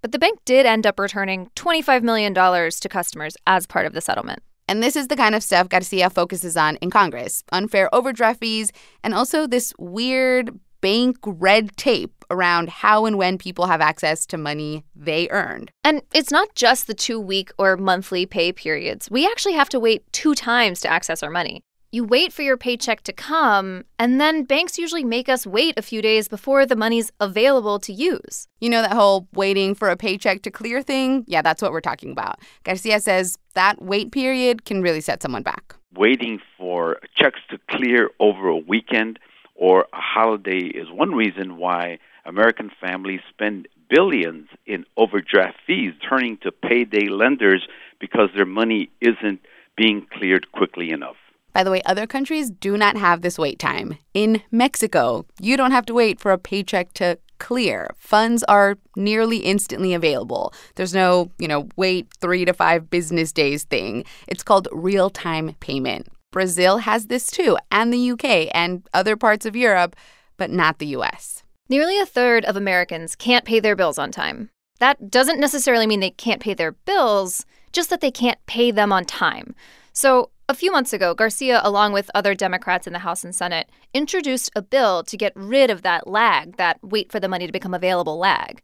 But 0.01 0.11
the 0.11 0.19
bank 0.19 0.39
did 0.45 0.65
end 0.65 0.87
up 0.87 0.99
returning 0.99 1.49
$25 1.55 2.03
million 2.03 2.33
to 2.33 2.89
customers 2.89 3.35
as 3.45 3.67
part 3.67 3.85
of 3.85 3.93
the 3.93 4.01
settlement. 4.01 4.41
And 4.67 4.83
this 4.83 4.95
is 4.95 5.07
the 5.07 5.15
kind 5.15 5.33
of 5.33 5.43
stuff 5.43 5.67
Garcia 5.67 6.09
focuses 6.09 6.55
on 6.55 6.75
in 6.77 6.91
Congress 6.91 7.43
unfair 7.51 7.93
overdraft 7.93 8.39
fees, 8.39 8.71
and 9.03 9.13
also 9.13 9.47
this 9.47 9.73
weird 9.79 10.59
bank 10.81 11.17
red 11.25 11.75
tape 11.75 12.23
around 12.29 12.69
how 12.69 13.05
and 13.05 13.17
when 13.17 13.37
people 13.37 13.65
have 13.65 13.81
access 13.81 14.25
to 14.27 14.37
money 14.37 14.83
they 14.95 15.27
earned. 15.29 15.71
And 15.83 16.03
it's 16.13 16.31
not 16.31 16.53
just 16.55 16.87
the 16.87 16.93
two 16.93 17.19
week 17.19 17.51
or 17.57 17.75
monthly 17.75 18.25
pay 18.25 18.53
periods. 18.53 19.09
We 19.09 19.25
actually 19.25 19.55
have 19.55 19.69
to 19.69 19.79
wait 19.79 20.03
two 20.13 20.35
times 20.35 20.79
to 20.81 20.87
access 20.87 21.23
our 21.23 21.31
money 21.31 21.63
you 21.91 22.03
wait 22.03 22.31
for 22.31 22.43
your 22.43 22.57
paycheck 22.57 23.01
to 23.01 23.13
come, 23.13 23.83
and 23.97 24.21
then 24.21 24.43
banks 24.43 24.77
usually 24.77 25.03
make 25.03 25.27
us 25.27 25.47
wait 25.47 25.73
a 25.77 25.81
few 25.81 26.01
days 26.01 26.27
before 26.27 26.65
the 26.65 26.75
money's 26.75 27.11
available 27.19 27.79
to 27.79 27.91
use. 27.91 28.47
You 28.61 28.69
know 28.69 28.81
that 28.81 28.93
whole 28.93 29.27
waiting 29.33 29.73
for 29.73 29.89
a 29.89 29.97
paycheck 29.97 30.43
to 30.43 30.51
clear 30.51 30.83
thing? 30.83 31.23
Yeah, 31.27 31.41
that's 31.41 31.61
what 31.61 31.71
we're 31.71 31.81
talking 31.81 32.11
about. 32.11 32.39
Garcia 32.63 32.99
says 32.99 33.37
that 33.55 33.81
wait 33.81 34.11
period 34.11 34.65
can 34.65 34.81
really 34.83 35.01
set 35.01 35.23
someone 35.23 35.41
back. 35.41 35.75
Waiting 35.95 36.39
for 36.57 36.99
checks 37.15 37.39
to 37.49 37.59
clear 37.71 38.11
over 38.19 38.47
a 38.47 38.57
weekend 38.57 39.17
or 39.55 39.87
a 39.91 39.99
holiday 39.99 40.65
is 40.67 40.91
one 40.91 41.15
reason 41.15 41.57
why 41.57 41.97
American 42.25 42.69
families 42.79 43.21
spend 43.29 43.67
billions 43.89 44.47
in 44.67 44.85
overdraft 44.95 45.57
fees 45.65 45.93
turning 46.07 46.37
to 46.37 46.51
payday 46.51 47.07
lenders 47.07 47.67
because 47.99 48.29
their 48.35 48.45
money 48.45 48.91
isn't 49.01 49.39
being 49.75 50.05
cleared 50.13 50.51
quickly 50.51 50.91
enough. 50.91 51.15
By 51.53 51.63
the 51.63 51.71
way, 51.71 51.81
other 51.83 52.07
countries 52.07 52.49
do 52.49 52.77
not 52.77 52.97
have 52.97 53.21
this 53.21 53.37
wait 53.37 53.59
time. 53.59 53.97
In 54.13 54.41
Mexico, 54.51 55.25
you 55.39 55.57
don't 55.57 55.71
have 55.71 55.85
to 55.87 55.93
wait 55.93 56.19
for 56.19 56.31
a 56.31 56.37
paycheck 56.37 56.93
to 56.93 57.17
clear. 57.39 57.89
Funds 57.97 58.43
are 58.43 58.77
nearly 58.95 59.37
instantly 59.37 59.93
available. 59.93 60.53
There's 60.75 60.93
no, 60.93 61.31
you 61.39 61.47
know, 61.47 61.69
wait 61.75 62.07
3 62.19 62.45
to 62.45 62.53
5 62.53 62.89
business 62.89 63.31
days 63.31 63.63
thing. 63.63 64.03
It's 64.27 64.43
called 64.43 64.67
real-time 64.71 65.55
payment. 65.59 66.07
Brazil 66.31 66.77
has 66.77 67.07
this 67.07 67.31
too, 67.31 67.57
and 67.71 67.91
the 67.91 68.11
UK 68.11 68.49
and 68.53 68.87
other 68.93 69.15
parts 69.15 69.45
of 69.45 69.55
Europe, 69.55 69.95
but 70.37 70.51
not 70.51 70.77
the 70.77 70.87
US. 70.87 71.43
Nearly 71.69 71.99
a 71.99 72.05
third 72.05 72.45
of 72.45 72.55
Americans 72.55 73.15
can't 73.15 73.45
pay 73.45 73.59
their 73.59 73.75
bills 73.75 73.97
on 73.97 74.11
time. 74.11 74.49
That 74.79 75.09
doesn't 75.09 75.39
necessarily 75.39 75.87
mean 75.87 75.99
they 75.99 76.11
can't 76.11 76.41
pay 76.41 76.53
their 76.53 76.71
bills, 76.71 77.45
just 77.71 77.89
that 77.89 78.01
they 78.01 78.11
can't 78.11 78.39
pay 78.45 78.71
them 78.71 78.91
on 78.91 79.05
time. 79.05 79.55
So, 79.91 80.29
a 80.49 80.55
few 80.55 80.71
months 80.71 80.93
ago, 80.93 81.13
Garcia, 81.13 81.61
along 81.63 81.93
with 81.93 82.09
other 82.15 82.33
Democrats 82.33 82.87
in 82.87 82.93
the 82.93 82.99
House 82.99 83.23
and 83.23 83.35
Senate, 83.35 83.69
introduced 83.93 84.49
a 84.55 84.63
bill 84.63 85.03
to 85.03 85.15
get 85.15 85.31
rid 85.35 85.69
of 85.69 85.83
that 85.83 86.07
lag, 86.07 86.57
that 86.57 86.79
wait 86.81 87.11
for 87.11 87.19
the 87.19 87.27
money 87.27 87.45
to 87.45 87.53
become 87.53 87.75
available 87.75 88.17
lag. 88.17 88.59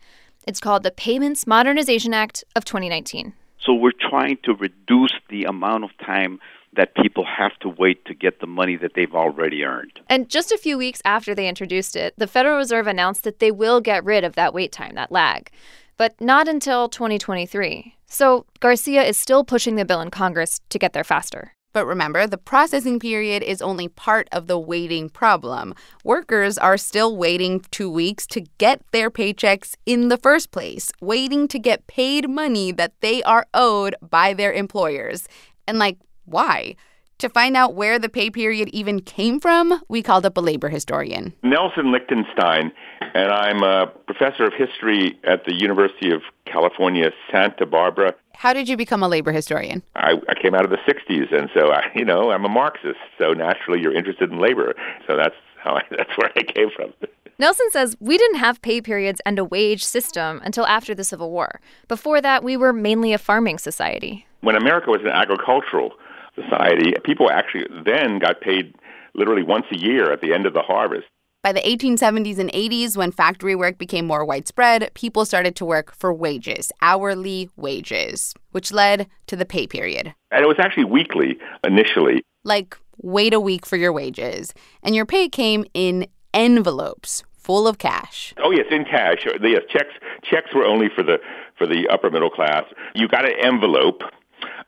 It's 0.48 0.60
called 0.60 0.82
the 0.82 0.90
Payments 0.90 1.46
Modernization 1.46 2.14
Act 2.14 2.44
of 2.56 2.66
2019. 2.66 3.34
So 3.60 3.74
we're 3.74 3.92
trying 3.92 4.38
to 4.46 4.56
reduce 4.56 5.14
the 5.30 5.44
amount 5.44 5.84
of 5.84 5.92
time 6.04 6.40
that 6.76 6.96
people 6.96 7.24
have 7.24 7.58
to 7.60 7.70
wait 7.70 8.04
to 8.06 8.16
get 8.16 8.42
the 8.42 8.48
money 8.48 8.76
that 8.78 8.96
they've 8.96 9.14
already 9.14 9.64
earned. 9.64 10.00
And 10.10 10.28
just 10.28 10.52
a 10.52 10.58
few 10.58 10.80
weeks 10.80 11.02
after 11.06 11.36
they 11.36 11.48
introduced 11.48 11.96
it, 11.96 12.16
the 12.18 12.28
Federal 12.28 12.58
Reserve 12.58 12.88
announced 12.88 13.24
that 13.24 13.40
they 13.40 13.52
will 13.52 13.80
get 13.80 14.04
rid 14.04 14.24
of 14.24 14.34
that 14.36 14.56
wait 14.56 14.72
time, 14.72 14.96
that 14.96 15.12
lag, 15.12 15.52
but 15.98 16.20
not 16.20 16.48
until 16.48 16.90
2023. 16.90 17.96
So 18.08 18.46
Garcia 18.60 19.04
is 19.04 19.18
still 19.18 19.44
pushing 19.44 19.76
the 19.76 19.86
bill 19.86 20.02
in 20.02 20.10
Congress 20.10 20.60
to 20.70 20.80
get 20.80 20.94
there 20.94 21.04
faster. 21.04 21.54
But 21.76 21.88
remember, 21.88 22.26
the 22.26 22.38
processing 22.38 23.02
period 23.02 23.44
is 23.44 23.62
only 23.62 23.90
part 23.90 24.30
of 24.32 24.48
the 24.48 24.58
waiting 24.58 25.10
problem. 25.10 25.76
Workers 26.06 26.58
are 26.58 26.78
still 26.78 27.18
waiting 27.18 27.66
two 27.70 27.92
weeks 27.92 28.26
to 28.28 28.46
get 28.58 28.80
their 28.94 29.12
paychecks 29.12 29.76
in 29.86 30.08
the 30.08 30.16
first 30.16 30.52
place, 30.52 30.94
waiting 31.02 31.50
to 31.50 31.60
get 31.60 31.86
paid 31.88 32.30
money 32.30 32.72
that 32.72 32.94
they 33.02 33.22
are 33.24 33.46
owed 33.54 33.94
by 34.02 34.34
their 34.34 34.54
employers. 34.54 35.28
And, 35.68 35.78
like, 35.78 35.98
why? 36.24 36.78
To 37.20 37.28
find 37.28 37.58
out 37.58 37.76
where 37.76 38.00
the 38.00 38.08
pay 38.08 38.30
period 38.30 38.70
even 38.70 39.02
came 39.02 39.42
from, 39.42 39.82
we 39.90 40.02
called 40.02 40.26
up 40.26 40.38
a 40.38 40.42
labor 40.42 40.70
historian. 40.70 41.34
Nelson 41.44 41.92
Lichtenstein, 41.92 42.72
and 43.14 43.32
I'm 43.32 43.64
a 43.64 43.88
professor 44.08 44.46
of 44.46 44.54
history 44.54 45.20
at 45.26 45.44
the 45.46 45.54
University 45.54 46.12
of 46.14 46.22
California, 46.46 47.12
Santa 47.30 47.66
Barbara. 47.66 48.16
How 48.38 48.54
did 48.54 48.70
you 48.70 48.78
become 48.78 49.04
a 49.04 49.08
labor 49.08 49.32
historian? 49.32 49.82
I, 49.96 50.14
I 50.30 50.34
came 50.42 50.54
out 50.54 50.66
of 50.66 50.72
the 50.72 50.78
60s, 50.78 51.34
and 51.34 51.50
so, 51.54 51.72
I, 51.72 51.90
you 51.96 52.06
know, 52.06 52.32
I'm 52.32 52.46
a 52.46 52.50
Marxist. 52.50 53.00
So 53.18 53.34
naturally, 53.34 53.82
you're 53.82 53.96
interested 53.96 54.32
in 54.32 54.40
labor. 54.40 54.76
So 55.08 55.16
that's 55.16 55.36
how 55.64 55.76
I, 55.76 55.82
that's 55.92 56.18
where 56.18 56.32
I 56.36 56.44
came 56.44 56.70
from. 56.76 56.94
Nelson 57.38 57.70
says 57.72 57.98
we 58.00 58.18
didn't 58.18 58.38
have 58.38 58.62
pay 58.62 58.82
periods 58.82 59.22
and 59.26 59.38
a 59.38 59.44
wage 59.44 59.84
system 59.84 60.42
until 60.46 60.66
after 60.66 60.96
the 60.96 61.04
Civil 61.04 61.32
War. 61.32 61.60
Before 61.88 62.22
that, 62.22 62.44
we 62.44 62.56
were 62.56 62.72
mainly 62.72 63.12
a 63.12 63.18
farming 63.18 63.58
society. 63.58 64.26
When 64.42 64.56
America 64.56 64.90
was 64.90 65.02
an 65.02 65.10
agricultural 65.10 65.92
society, 66.34 66.94
people 67.04 67.30
actually 67.30 67.66
then 67.84 68.20
got 68.20 68.40
paid 68.40 68.74
literally 69.16 69.44
once 69.44 69.66
a 69.72 69.78
year 69.78 70.12
at 70.12 70.22
the 70.22 70.34
end 70.34 70.46
of 70.46 70.54
the 70.54 70.62
harvest. 70.62 71.08
By 71.46 71.54
the 71.54 71.62
1870s 71.62 72.40
and 72.40 72.52
80s, 72.54 72.98
when 72.98 73.12
factory 73.12 73.54
work 73.54 73.78
became 73.78 74.08
more 74.08 74.26
widespread, 74.26 74.90
people 74.96 75.26
started 75.26 75.56
to 75.58 75.64
work 75.64 75.94
for 75.96 76.12
wages, 76.12 76.72
hourly 76.82 77.52
wages, 77.56 78.34
which 78.50 78.72
led 78.72 79.06
to 79.28 79.36
the 79.36 79.46
pay 79.46 79.68
period. 79.68 80.12
And 80.32 80.44
it 80.44 80.48
was 80.48 80.58
actually 80.58 80.86
weekly 80.86 81.38
initially. 81.64 82.24
Like, 82.46 82.76
wait 82.98 83.32
a 83.32 83.40
week 83.40 83.68
for 83.68 83.78
your 83.78 83.94
wages. 83.94 84.56
And 84.82 84.96
your 84.96 85.06
pay 85.06 85.30
came 85.30 85.66
in 85.76 86.08
envelopes 86.34 87.24
full 87.38 87.68
of 87.68 87.78
cash. 87.78 88.34
Oh 88.44 88.50
yes, 88.50 88.66
in 88.72 88.84
cash. 88.84 89.28
Yes, 89.40 89.62
checks 89.70 89.94
checks 90.24 90.50
were 90.56 90.66
only 90.66 90.90
for 90.96 91.04
the 91.04 91.20
for 91.56 91.68
the 91.68 91.88
upper 91.90 92.10
middle 92.10 92.32
class. 92.32 92.64
You 92.96 93.08
got 93.08 93.24
an 93.24 93.36
envelope 93.40 94.02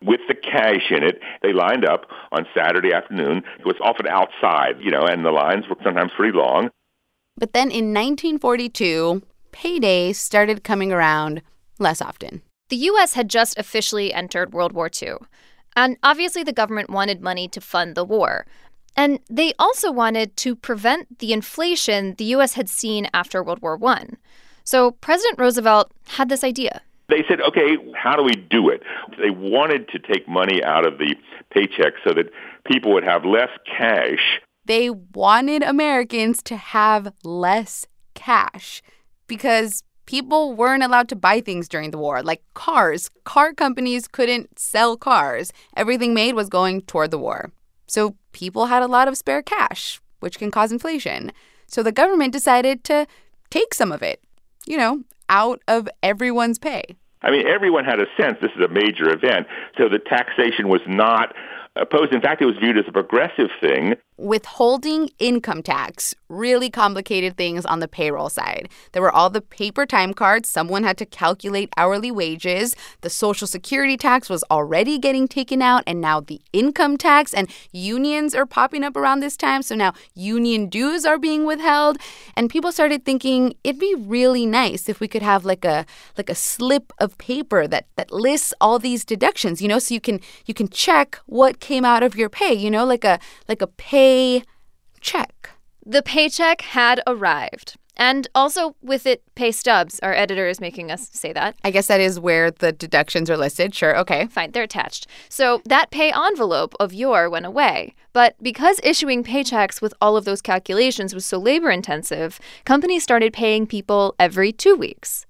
with 0.04 0.22
the 0.28 0.36
cash 0.36 0.92
in 0.92 1.04
it. 1.04 1.20
They 1.42 1.54
lined 1.54 1.86
up 1.86 2.06
on 2.32 2.46
Saturday 2.56 2.94
afternoon. 2.94 3.44
It 3.60 3.66
was 3.66 3.78
often 3.82 4.08
outside, 4.08 4.76
you 4.82 4.92
know, 4.92 5.06
and 5.06 5.26
the 5.26 5.32
lines 5.32 5.66
were 5.70 5.76
sometimes 5.84 6.12
pretty 6.16 6.38
long. 6.38 6.70
But 7.38 7.54
then 7.54 7.70
in 7.70 7.94
1942, 7.94 9.22
payday 9.52 10.14
started 10.14 10.64
coming 10.64 10.92
around 10.92 11.42
less 11.80 12.02
often. 12.02 12.42
The 12.70 12.78
U.S. 12.78 13.14
had 13.14 13.30
just 13.30 13.58
officially 13.58 14.14
entered 14.14 14.54
World 14.54 14.74
War 14.74 14.90
II. 15.02 15.14
And 15.76 15.98
obviously, 16.04 16.44
the 16.44 16.54
government 16.54 16.90
wanted 16.90 17.22
money 17.22 17.48
to 17.50 17.62
fund 17.62 17.96
the 17.96 18.04
war. 18.04 18.46
And 18.96 19.20
they 19.30 19.54
also 19.60 19.92
wanted 19.92 20.36
to 20.38 20.56
prevent 20.56 21.20
the 21.20 21.32
inflation 21.32 22.16
the 22.16 22.26
U.S. 22.26 22.54
had 22.54 22.68
seen 22.68 23.08
after 23.14 23.44
World 23.44 23.62
War 23.62 23.80
I. 23.86 24.08
So 24.64 24.92
President 24.92 25.40
Roosevelt 25.40 25.92
had 26.08 26.30
this 26.30 26.44
idea. 26.44 26.82
They 27.10 27.24
said, 27.28 27.40
okay, 27.42 27.78
how 27.96 28.16
do 28.16 28.24
we 28.24 28.36
do 28.36 28.70
it? 28.70 28.84
They 29.20 29.30
wanted 29.30 29.88
to 29.90 30.00
take 30.00 30.28
money 30.28 30.64
out 30.64 30.86
of 30.86 30.98
the 30.98 31.16
paycheck 31.52 31.94
so 32.06 32.14
that 32.14 32.32
people 32.66 32.94
would 32.94 33.06
have 33.06 33.24
less 33.24 33.50
cash. 33.66 34.42
They 34.66 34.90
wanted 34.90 35.64
Americans 35.64 36.44
to 36.44 36.58
have 36.58 37.14
less 37.24 37.86
cash 38.14 38.82
because 39.28 39.84
people 40.06 40.54
weren't 40.54 40.84
allowed 40.84 41.08
to 41.10 41.16
buy 41.16 41.40
things 41.40 41.70
during 41.70 41.92
the 41.92 41.98
war, 41.98 42.22
like 42.22 42.42
cars. 42.54 43.10
Car 43.24 43.54
companies 43.54 44.08
couldn't 44.08 44.60
sell 44.60 44.98
cars. 44.98 45.54
Everything 45.78 46.14
made 46.14 46.34
was 46.34 46.50
going 46.50 46.82
toward 46.82 47.12
the 47.12 47.18
war. 47.18 47.52
So 47.88 48.16
people 48.34 48.66
had 48.66 48.84
a 48.84 48.88
lot 48.88 49.08
of 49.08 49.18
spare 49.18 49.42
cash, 49.42 50.02
which 50.20 50.40
can 50.40 50.52
cause 50.52 50.74
inflation. 50.74 51.32
So 51.68 51.84
the 51.84 51.92
government 51.92 52.34
decided 52.34 52.84
to 52.86 53.08
take 53.50 53.74
some 53.74 53.92
of 53.94 54.02
it, 54.02 54.22
you 54.66 54.78
know, 54.78 55.04
out 55.30 55.62
of 55.68 55.88
everyone's 56.04 56.60
pay. 56.60 56.84
I 57.22 57.32
mean, 57.32 57.48
everyone 57.48 57.86
had 57.86 58.00
a 58.00 58.06
sense 58.20 58.38
this 58.42 58.52
is 58.56 58.64
a 58.64 58.68
major 58.68 59.10
event. 59.10 59.48
So 59.78 59.90
the 59.90 60.00
taxation 60.00 60.68
was 60.68 60.82
not 60.88 61.34
opposed. 61.76 62.14
In 62.14 62.22
fact, 62.22 62.42
it 62.42 62.46
was 62.46 62.56
viewed 62.58 62.78
as 62.78 62.86
a 62.88 62.92
progressive 62.92 63.50
thing. 63.60 63.96
Withholding 64.18 65.10
income 65.20 65.62
tax 65.62 66.16
really 66.30 66.70
complicated 66.70 67.38
things 67.38 67.66
on 67.66 67.80
the 67.80 67.88
payroll 67.88 68.30
side. 68.30 68.70
There 68.92 69.02
were 69.02 69.12
all 69.12 69.30
the 69.30 69.42
paper 69.42 69.86
time 69.86 70.14
cards. 70.14 70.50
Someone 70.50 70.84
had 70.84 70.98
to 70.98 71.06
calculate 71.06 71.70
hourly 71.78 72.12
wages. 72.12 72.76
The 73.02 73.10
Social 73.10 73.48
Security 73.48 73.96
tax 73.96 74.30
was 74.30 74.44
already 74.52 74.98
getting 74.98 75.28
taken 75.28 75.62
out, 75.62 75.84
and 75.88 76.02
now 76.02 76.20
the 76.20 76.42
income 76.52 76.98
tax 76.98 77.34
and 77.34 77.50
unions 77.72 78.36
are 78.36 78.46
popping 78.46 78.84
up 78.84 78.96
around 78.96 79.20
this 79.20 79.38
time. 79.38 79.62
So 79.62 79.76
now 79.76 79.94
union 80.14 80.68
dues 80.68 81.06
are 81.06 81.18
being 81.18 81.46
withheld. 81.46 81.98
And 82.36 82.50
people 82.50 82.72
started 82.72 83.06
thinking 83.06 83.54
it'd 83.64 83.80
be 83.80 83.96
really 83.96 84.46
nice 84.46 84.90
if 84.90 85.00
we 85.00 85.08
could 85.08 85.22
have 85.22 85.46
like 85.46 85.64
a 85.64 85.86
like 86.18 86.30
a 86.30 86.36
slip 86.36 86.92
of 87.00 87.18
paper 87.18 87.68
that 87.68 87.86
that 87.96 88.12
lists 88.12 88.54
all 88.60 88.80
these 88.80 89.06
deductions, 89.06 89.62
you 89.62 89.68
know, 89.68 89.80
so 89.80 89.94
you 89.94 90.02
can 90.02 90.20
you 90.46 90.54
can 90.54 90.68
check 90.68 91.20
what 91.26 91.60
came 91.60 91.86
out 91.86 92.04
of 92.04 92.16
your 92.16 92.30
pay, 92.30 92.54
you 92.54 92.70
know, 92.70 92.86
like 92.86 93.04
a 93.04 93.20
like 93.48 93.62
a 93.62 93.68
pay 93.68 94.07
check. 95.02 95.52
The 95.86 96.02
paycheck 96.02 96.62
had 96.62 97.02
arrived. 97.08 97.78
And 97.98 98.28
also 98.36 98.76
with 98.82 99.08
it, 99.08 99.24
pay 99.34 99.52
stubs. 99.52 100.00
Our 100.02 100.14
editor 100.14 100.48
is 100.48 100.62
making 100.62 100.92
us 100.92 101.10
say 101.12 101.34
that. 101.34 101.56
I 101.64 101.72
guess 101.72 101.88
that 101.88 102.00
is 102.00 102.20
where 102.20 102.52
the 102.52 102.72
deductions 102.72 103.30
are 103.30 103.38
listed. 103.38 103.74
Sure, 103.74 103.98
okay. 103.98 104.28
Fine, 104.28 104.52
they're 104.52 104.64
attached. 104.64 105.08
So 105.30 105.62
that 105.66 105.90
pay 105.90 106.12
envelope 106.12 106.76
of 106.80 106.94
your 106.94 107.28
went 107.30 107.48
away. 107.48 107.96
But 108.14 108.36
because 108.42 108.80
issuing 108.84 109.24
paychecks 109.24 109.82
with 109.82 109.96
all 110.00 110.16
of 110.16 110.26
those 110.26 110.44
calculations 110.44 111.16
was 111.16 111.26
so 111.26 111.40
labor 111.40 111.72
intensive, 111.72 112.40
companies 112.66 113.02
started 113.04 113.34
paying 113.34 113.66
people 113.66 114.16
every 114.20 114.52
two 114.52 114.76
weeks. 114.76 115.26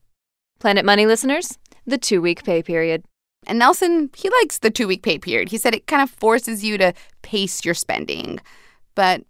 Planet 0.60 0.84
Money 0.84 1.06
listeners, 1.06 1.58
the 1.86 1.98
two 1.98 2.22
week 2.22 2.44
pay 2.44 2.62
period. 2.62 3.04
And 3.46 3.60
Nelson, 3.60 4.10
he 4.16 4.30
likes 4.42 4.60
the 4.60 4.72
two 4.72 4.88
week 4.88 5.04
pay 5.04 5.18
period. 5.18 5.50
He 5.50 5.58
said 5.58 5.74
it 5.74 5.88
kind 5.88 6.02
of 6.02 6.10
forces 6.10 6.66
you 6.66 6.78
to 6.80 6.94
pace 7.22 7.64
your 7.64 7.76
spending. 7.76 8.42
But 8.98 9.24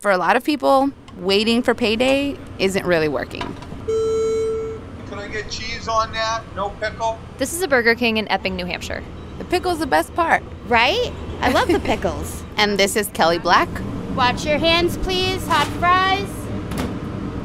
for 0.00 0.10
a 0.10 0.18
lot 0.18 0.36
of 0.36 0.44
people, 0.44 0.90
waiting 1.16 1.62
for 1.62 1.74
payday 1.74 2.36
isn't 2.58 2.84
really 2.84 3.08
working. 3.08 3.40
Can 3.40 5.18
I 5.18 5.28
get 5.32 5.50
cheese 5.50 5.88
on 5.88 6.12
that? 6.12 6.42
No 6.54 6.68
pickle? 6.68 7.18
This 7.38 7.54
is 7.54 7.62
a 7.62 7.68
Burger 7.68 7.94
King 7.94 8.18
in 8.18 8.28
Epping, 8.28 8.54
New 8.54 8.66
Hampshire. 8.66 9.02
The 9.38 9.46
pickle's 9.46 9.78
the 9.78 9.86
best 9.86 10.14
part. 10.14 10.42
Right? 10.66 11.10
I 11.40 11.50
love 11.52 11.68
the 11.68 11.80
pickles. 11.80 12.44
and 12.58 12.78
this 12.78 12.96
is 12.96 13.08
Kelly 13.14 13.38
Black. 13.38 13.68
Watch 14.14 14.44
your 14.44 14.58
hands, 14.58 14.98
please. 14.98 15.44
Hot 15.46 15.66
fries. 15.78 16.28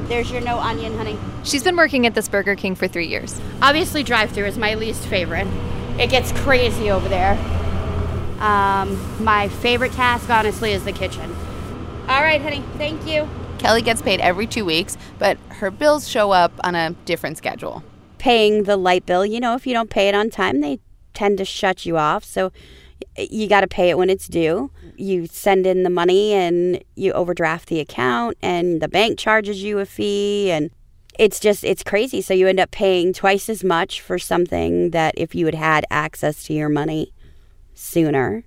There's 0.09 0.29
your 0.29 0.41
no 0.41 0.59
onion, 0.59 0.98
honey. 0.98 1.17
She's 1.45 1.63
been 1.63 1.77
working 1.77 2.05
at 2.05 2.13
this 2.13 2.27
Burger 2.27 2.57
King 2.57 2.75
for 2.75 2.89
three 2.89 3.07
years. 3.07 3.39
Obviously, 3.62 4.03
drive 4.03 4.31
through 4.31 4.48
is 4.48 4.57
my 4.57 4.74
least 4.74 5.05
favorite. 5.05 5.48
It 5.98 6.09
gets 6.09 6.33
crazy 6.41 6.91
over 6.91 7.07
there. 7.07 7.38
Um, 8.41 9.24
my 9.24 9.48
favorite 9.48 9.93
task, 9.93 10.29
honestly, 10.29 10.74
is 10.74 10.83
the 10.83 10.91
kitchen. 10.91 11.33
All 12.09 12.23
right, 12.23 12.41
honey. 12.41 12.63
Thank 12.79 13.05
you. 13.05 13.29
Kelly 13.59 13.83
gets 13.83 14.01
paid 14.01 14.19
every 14.19 14.47
two 14.47 14.65
weeks, 14.65 14.97
but 15.19 15.37
her 15.49 15.69
bills 15.69 16.07
show 16.07 16.31
up 16.31 16.51
on 16.63 16.73
a 16.73 16.95
different 17.05 17.37
schedule. 17.37 17.83
Paying 18.17 18.63
the 18.63 18.77
light 18.77 19.05
bill, 19.05 19.23
you 19.23 19.39
know, 19.39 19.53
if 19.53 19.67
you 19.67 19.73
don't 19.73 19.91
pay 19.91 20.09
it 20.09 20.15
on 20.15 20.31
time, 20.31 20.59
they 20.59 20.79
tend 21.13 21.37
to 21.37 21.45
shut 21.45 21.85
you 21.85 21.97
off. 21.99 22.23
So 22.23 22.51
you 23.15 23.47
got 23.47 23.61
to 23.61 23.67
pay 23.67 23.91
it 23.91 23.97
when 23.99 24.09
it's 24.09 24.27
due. 24.27 24.71
You 24.95 25.27
send 25.27 25.67
in 25.67 25.83
the 25.83 25.89
money 25.91 26.33
and 26.33 26.83
you 26.95 27.13
overdraft 27.13 27.69
the 27.69 27.79
account, 27.79 28.37
and 28.41 28.81
the 28.81 28.87
bank 28.87 29.19
charges 29.19 29.61
you 29.61 29.77
a 29.77 29.85
fee. 29.85 30.49
And 30.49 30.71
it's 31.19 31.39
just, 31.39 31.63
it's 31.63 31.83
crazy. 31.83 32.21
So 32.21 32.33
you 32.33 32.47
end 32.47 32.59
up 32.59 32.71
paying 32.71 33.13
twice 33.13 33.49
as 33.49 33.63
much 33.63 34.01
for 34.01 34.17
something 34.17 34.89
that 34.89 35.13
if 35.15 35.35
you 35.35 35.45
had 35.45 35.53
had 35.53 35.85
access 35.91 36.43
to 36.45 36.53
your 36.53 36.69
money 36.69 37.13
sooner, 37.75 38.45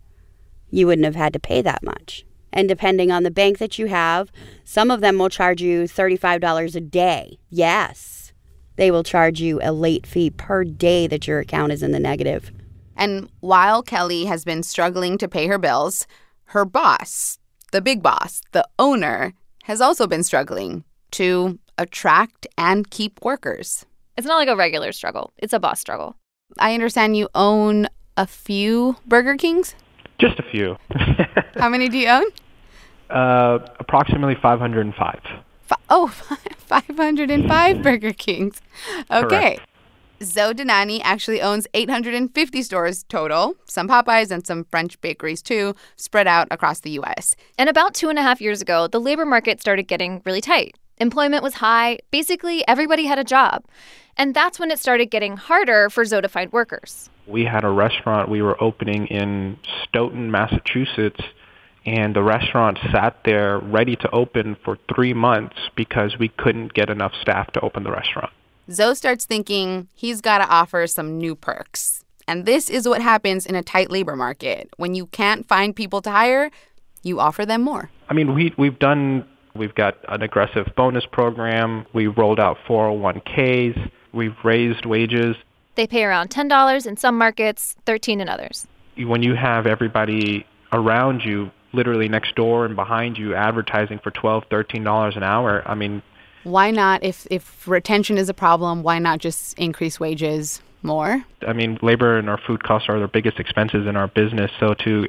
you 0.69 0.89
wouldn't 0.89 1.05
have 1.05 1.15
had 1.15 1.33
to 1.35 1.39
pay 1.39 1.63
that 1.63 1.85
much. 1.85 2.25
And 2.53 2.69
depending 2.69 3.11
on 3.11 3.23
the 3.23 3.31
bank 3.31 3.59
that 3.59 3.79
you 3.79 3.87
have, 3.87 4.31
some 4.65 4.91
of 4.91 5.01
them 5.01 5.19
will 5.19 5.29
charge 5.29 5.63
you 5.63 5.85
$35 5.85 6.75
a 6.75 6.81
day. 6.81 7.39
Yes, 7.49 8.33
they 8.77 8.91
will 8.91 9.03
charge 9.03 9.41
you 9.41 9.61
a 9.63 9.73
late 9.73 10.07
fee 10.07 10.31
per 10.31 10.65
day 10.65 11.07
that 11.07 11.27
your 11.27 11.39
account 11.39 11.73
is 11.73 11.83
in 11.83 11.93
the 11.93 12.01
negative. 12.01 12.53
And 12.97 13.31
while 13.41 13.83
Kelly 13.83 14.27
has 14.27 14.45
been 14.45 14.63
struggling 14.63 15.19
to 15.19 15.29
pay 15.29 15.47
her 15.47 15.59
bills, 15.59 16.07
her 16.47 16.65
boss, 16.65 17.39
the 17.73 17.81
big 17.81 18.03
boss, 18.03 18.43
the 18.53 18.69
owner, 18.79 19.33
has 19.65 19.81
also 19.81 20.07
been 20.07 20.23
struggling 20.23 20.85
to 21.13 21.59
attract 21.79 22.47
and 22.59 22.91
keep 22.91 23.23
workers. 23.25 23.87
It's 24.17 24.27
not 24.27 24.37
like 24.37 24.49
a 24.49 24.57
regular 24.57 24.93
struggle, 24.93 25.33
it's 25.39 25.53
a 25.53 25.61
boss 25.61 25.81
struggle. 25.81 26.17
I 26.59 26.75
understand 26.75 27.17
you 27.17 27.29
own 27.35 27.89
a 28.17 28.27
few 28.27 28.97
Burger 29.07 29.37
Kings? 29.37 29.75
Just 30.23 30.39
a 30.39 30.45
few. 30.45 30.77
How 31.57 31.69
many 31.69 31.89
do 31.89 31.99
you 31.99 32.07
own? 32.07 32.23
Uh, 33.11 33.59
approximately 33.81 34.37
505. 34.41 35.21
F- 35.69 35.81
oh, 35.91 36.07
505 36.57 37.83
Burger 37.83 38.13
Kings. 38.13 38.61
Okay. 39.11 39.57
Correct. 39.57 39.61
Zoe 40.23 40.55
Denani 40.55 41.01
actually 41.03 41.43
owns 41.43 41.67
850 41.75 42.63
stores 42.63 43.03
total, 43.09 43.57
some 43.65 43.89
Popeyes 43.89 44.31
and 44.31 44.47
some 44.47 44.63
French 44.71 45.01
bakeries 45.01 45.43
too, 45.43 45.75
spread 45.97 46.29
out 46.29 46.47
across 46.53 46.79
the 46.79 46.91
U.S. 46.91 47.35
And 47.59 47.69
about 47.69 47.93
two 47.95 48.09
and 48.09 48.17
a 48.19 48.23
half 48.23 48.41
years 48.41 48.63
ago, 48.63 48.87
the 48.87 49.01
labor 49.01 49.25
market 49.25 49.61
started 49.61 49.89
getting 49.89 50.23
really 50.25 50.41
tight. 50.41 50.79
Employment 50.99 51.43
was 51.43 51.55
high. 51.55 51.99
Basically, 52.11 52.67
everybody 52.69 53.07
had 53.07 53.19
a 53.19 53.25
job. 53.25 53.65
And 54.17 54.35
that's 54.35 54.59
when 54.59 54.71
it 54.71 54.79
started 54.79 55.07
getting 55.07 55.37
harder 55.37 55.89
for 55.91 56.05
Zoe 56.05 56.21
to 56.23 56.29
find 56.29 56.53
workers. 56.53 57.09
We 57.27 57.45
had 57.45 57.65
a 57.65 57.71
restaurant 57.71 58.29
we 58.29 58.43
were 58.43 58.63
opening 58.63 59.07
in 59.07 59.59
Stoughton, 59.85 60.31
Massachusetts, 60.31 61.21
and 61.87 62.15
the 62.15 62.23
restaurant 62.23 62.79
sat 62.93 63.17
there 63.25 63.59
ready 63.59 63.97
to 63.97 64.11
open 64.11 64.57
for 64.65 64.79
three 64.95 65.15
months 65.15 65.57
because 65.77 66.17
we 66.19 66.29
couldn't 66.29 66.75
get 66.75 66.91
enough 66.91 67.13
staff 67.21 67.51
to 67.53 67.61
open 67.61 67.83
the 67.85 67.91
restaurant. 67.91 68.31
Zoe 68.71 68.95
starts 68.95 69.25
thinking 69.25 69.89
he's 69.95 70.21
got 70.21 70.39
to 70.39 70.49
offer 70.49 70.87
some 70.87 71.19
new 71.19 71.35
perks. 71.35 72.05
And 72.29 72.47
this 72.47 72.71
is 72.71 72.89
what 72.89 73.03
happens 73.03 73.47
in 73.47 73.57
a 73.57 73.63
tight 73.63 73.91
labor 73.91 74.15
market. 74.15 74.71
When 74.77 74.95
you 74.95 75.07
can't 75.07 75.47
find 75.47 75.75
people 75.75 76.01
to 76.03 76.11
hire, 76.11 76.51
you 77.03 77.19
offer 77.19 77.45
them 77.45 77.63
more. 77.63 77.91
I 78.09 78.15
mean, 78.15 78.35
we 78.35 78.55
we've 78.57 78.79
done 78.79 79.27
we've 79.55 79.75
got 79.75 79.97
an 80.09 80.23
aggressive 80.23 80.67
bonus 80.77 81.05
program. 81.11 81.87
We 81.93 82.07
rolled 82.07 82.41
out 82.41 82.59
401ks. 82.67 83.91
We've 84.13 84.37
raised 84.45 84.87
wages. 84.87 85.37
They 85.75 85.87
pay 85.87 86.05
around 86.05 86.31
$10 86.31 86.87
in 86.87 86.97
some 86.97 87.17
markets, 87.17 87.77
13 87.87 88.21
in 88.21 88.29
others. 88.29 88.67
When 88.99 89.23
you 89.23 89.35
have 89.35 89.67
everybody 89.67 90.47
around 90.73 91.23
you 91.25 91.51
literally 91.73 92.09
next 92.09 92.35
door 92.35 92.67
and 92.67 92.77
behind 92.77 93.17
you 93.17 93.35
advertising 93.35 93.99
for 93.99 94.11
12 94.11 94.45
$13 94.51 95.17
an 95.17 95.23
hour, 95.23 95.63
I 95.67 95.75
mean, 95.75 96.03
why 96.45 96.71
not 96.71 97.05
if 97.05 97.27
if 97.31 97.67
retention 97.69 98.19
is 98.19 98.29
a 98.29 98.35
problem, 98.35 98.83
why 98.83 98.99
not 98.99 99.21
just 99.21 99.57
increase 99.59 100.01
wages 100.01 100.61
more? 100.83 101.25
I 101.47 101.53
mean, 101.53 101.79
labor 101.83 102.19
and 102.19 102.29
our 102.29 102.39
food 102.39 102.65
costs 102.65 102.89
are 102.89 102.99
the 102.99 103.09
biggest 103.09 103.39
expenses 103.39 103.87
in 103.87 103.97
our 103.97 104.09
business, 104.09 104.51
so 104.59 104.75
to 104.75 105.07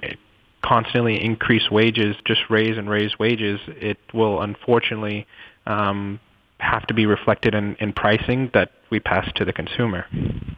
constantly 0.64 1.24
increase 1.24 1.70
wages, 1.70 2.16
just 2.26 2.42
raise 2.50 2.78
and 2.78 2.90
raise 2.90 3.20
wages, 3.20 3.60
it 3.68 3.98
will 4.14 4.42
unfortunately 4.42 5.28
um, 5.68 6.20
have 6.60 6.88
to 6.88 6.94
be 6.94 7.06
reflected 7.06 7.54
in, 7.54 7.76
in 7.76 7.94
pricing 7.94 8.50
that 8.54 8.72
we 8.90 9.00
pass 9.00 9.30
to 9.36 9.46
the 9.46 9.54
consumer. 9.54 10.06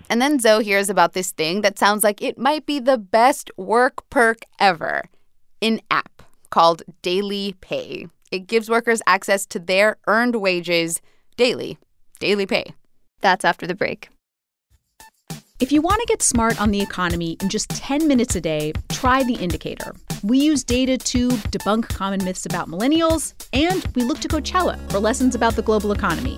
And 0.10 0.22
then 0.22 0.40
Zoe 0.40 0.64
hears 0.64 0.90
about 0.90 1.14
this 1.14 1.32
thing 1.32 1.62
that 1.62 1.80
sounds 1.80 2.04
like 2.04 2.22
it 2.22 2.38
might 2.38 2.66
be 2.66 2.80
the 2.80 2.98
best 2.98 3.50
work 3.58 4.08
perk 4.10 4.40
ever 4.60 5.04
an 5.62 5.82
app 5.90 6.22
called 6.50 6.84
Daily 7.02 7.56
Pay. 7.60 8.08
It 8.32 8.48
gives 8.48 8.70
workers 8.70 9.02
access 9.08 9.46
to 9.48 9.60
their 9.60 9.98
earned 10.08 10.36
wages 10.36 11.02
daily. 11.38 11.78
Daily 12.20 12.46
pay. 12.46 12.74
That's 13.22 13.46
after 13.46 13.66
the 13.66 13.76
break. 13.76 14.10
If 15.62 15.72
you 15.72 15.82
want 15.82 16.02
to 16.02 16.06
get 16.08 16.22
smart 16.22 16.60
on 16.60 16.72
the 16.72 16.82
economy 16.82 17.38
in 17.40 17.48
just 17.48 17.70
10 17.70 18.10
minutes 18.10 18.36
a 18.36 18.42
day, 18.42 18.74
try 18.90 19.24
The 19.24 19.36
Indicator. 19.36 19.96
We 20.22 20.38
use 20.38 20.66
data 20.66 20.98
to 20.98 21.30
debunk 21.30 21.88
common 21.88 22.22
myths 22.26 22.46
about 22.46 22.68
millennials, 22.68 23.34
and 23.54 23.88
we 23.96 24.04
look 24.04 24.20
to 24.20 24.28
Coachella 24.28 24.78
for 24.92 25.00
lessons 25.00 25.34
about 25.34 25.56
the 25.56 25.62
global 25.62 25.94
economy. 25.94 26.38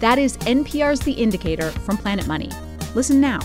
That 0.00 0.18
is 0.18 0.36
NPR's 0.38 0.98
The 0.98 1.12
Indicator 1.12 1.70
from 1.70 1.96
Planet 1.96 2.26
Money. 2.26 2.50
Listen 2.96 3.20
now. 3.20 3.38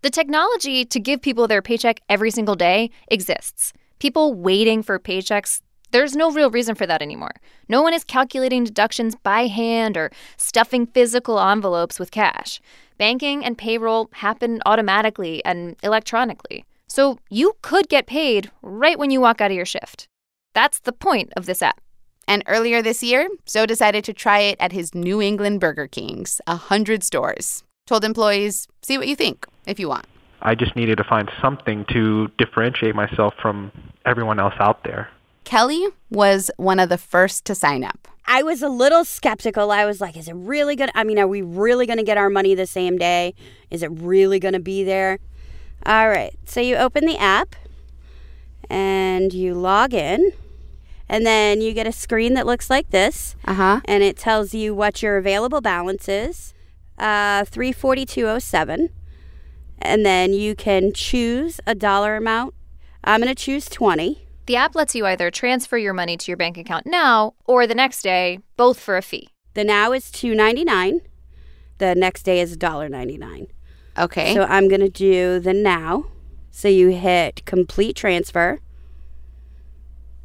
The 0.00 0.08
technology 0.08 0.86
to 0.86 0.98
give 0.98 1.20
people 1.20 1.46
their 1.46 1.60
paycheck 1.60 2.00
every 2.08 2.30
single 2.30 2.54
day 2.54 2.90
exists. 3.08 3.74
People 3.98 4.32
waiting 4.32 4.82
for 4.82 4.98
paychecks, 4.98 5.60
there's 5.92 6.16
no 6.16 6.30
real 6.32 6.50
reason 6.50 6.74
for 6.74 6.86
that 6.86 7.02
anymore. 7.02 7.32
No 7.68 7.82
one 7.82 7.94
is 7.94 8.04
calculating 8.04 8.64
deductions 8.64 9.14
by 9.14 9.46
hand 9.46 9.96
or 9.96 10.10
stuffing 10.36 10.86
physical 10.86 11.38
envelopes 11.38 12.00
with 12.00 12.10
cash. 12.10 12.60
Banking 12.98 13.44
and 13.44 13.56
payroll 13.56 14.08
happen 14.12 14.60
automatically 14.66 15.44
and 15.44 15.76
electronically. 15.82 16.64
So 16.88 17.18
you 17.30 17.54
could 17.62 17.88
get 17.88 18.06
paid 18.06 18.50
right 18.62 18.98
when 18.98 19.10
you 19.10 19.20
walk 19.20 19.40
out 19.40 19.50
of 19.50 19.56
your 19.56 19.66
shift. 19.66 20.08
That's 20.54 20.80
the 20.80 20.92
point 20.92 21.32
of 21.36 21.46
this 21.46 21.62
app. 21.62 21.80
And 22.28 22.42
earlier 22.46 22.82
this 22.82 23.02
year, 23.02 23.28
Zoe 23.48 23.66
decided 23.66 24.04
to 24.04 24.12
try 24.12 24.40
it 24.40 24.56
at 24.60 24.72
his 24.72 24.94
New 24.94 25.20
England 25.20 25.60
Burger 25.60 25.88
King's, 25.88 26.40
100 26.46 27.02
stores. 27.02 27.64
Told 27.86 28.04
employees, 28.04 28.68
see 28.82 28.96
what 28.96 29.08
you 29.08 29.16
think 29.16 29.46
if 29.66 29.80
you 29.80 29.88
want. 29.88 30.06
I 30.40 30.54
just 30.54 30.76
needed 30.76 30.98
to 30.98 31.04
find 31.04 31.30
something 31.40 31.84
to 31.92 32.28
differentiate 32.38 32.94
myself 32.94 33.34
from 33.40 33.72
everyone 34.04 34.38
else 34.38 34.54
out 34.58 34.84
there. 34.84 35.08
Kelly 35.44 35.86
was 36.10 36.50
one 36.56 36.78
of 36.78 36.88
the 36.88 36.98
first 36.98 37.44
to 37.46 37.54
sign 37.54 37.84
up. 37.84 38.08
I 38.26 38.42
was 38.42 38.62
a 38.62 38.68
little 38.68 39.04
skeptical. 39.04 39.70
I 39.70 39.84
was 39.84 40.00
like, 40.00 40.16
is 40.16 40.28
it 40.28 40.34
really 40.34 40.76
going 40.76 40.90
to, 40.90 40.98
I 40.98 41.04
mean, 41.04 41.18
are 41.18 41.26
we 41.26 41.42
really 41.42 41.86
going 41.86 41.98
to 41.98 42.04
get 42.04 42.16
our 42.16 42.30
money 42.30 42.54
the 42.54 42.66
same 42.66 42.96
day? 42.96 43.34
Is 43.70 43.82
it 43.82 43.90
really 43.90 44.38
going 44.38 44.54
to 44.54 44.60
be 44.60 44.84
there? 44.84 45.18
All 45.84 46.08
right. 46.08 46.34
So 46.44 46.60
you 46.60 46.76
open 46.76 47.04
the 47.04 47.18
app 47.18 47.56
and 48.70 49.32
you 49.32 49.54
log 49.54 49.92
in. 49.92 50.32
And 51.08 51.26
then 51.26 51.60
you 51.60 51.74
get 51.74 51.86
a 51.86 51.92
screen 51.92 52.32
that 52.34 52.46
looks 52.46 52.70
like 52.70 52.88
this. 52.90 53.36
Uh-huh. 53.44 53.80
And 53.84 54.02
it 54.02 54.16
tells 54.16 54.54
you 54.54 54.74
what 54.74 55.02
your 55.02 55.18
available 55.18 55.60
balance 55.60 56.08
is. 56.08 56.54
Uh 56.98 57.44
34207 57.46 58.90
and 59.82 60.06
then 60.06 60.32
you 60.32 60.54
can 60.54 60.92
choose 60.92 61.60
a 61.66 61.74
dollar 61.74 62.16
amount. 62.16 62.54
I'm 63.04 63.20
going 63.20 63.34
to 63.34 63.40
choose 63.40 63.68
20. 63.68 64.26
The 64.46 64.56
app 64.56 64.74
lets 64.74 64.94
you 64.94 65.06
either 65.06 65.30
transfer 65.30 65.78
your 65.78 65.94
money 65.94 66.16
to 66.16 66.30
your 66.30 66.36
bank 66.36 66.58
account 66.58 66.86
now 66.86 67.34
or 67.44 67.66
the 67.66 67.74
next 67.74 68.02
day, 68.02 68.40
both 68.56 68.80
for 68.80 68.96
a 68.96 69.02
fee. 69.02 69.28
The 69.54 69.64
now 69.64 69.92
is 69.92 70.06
2.99. 70.06 71.00
The 71.78 71.94
next 71.94 72.24
day 72.24 72.40
is 72.40 72.56
$1.99. 72.56 73.48
Okay. 73.98 74.34
So 74.34 74.42
I'm 74.44 74.68
going 74.68 74.80
to 74.80 74.88
do 74.88 75.38
the 75.38 75.52
now. 75.52 76.06
So 76.50 76.68
you 76.68 76.88
hit 76.88 77.44
complete 77.44 77.96
transfer. 77.96 78.60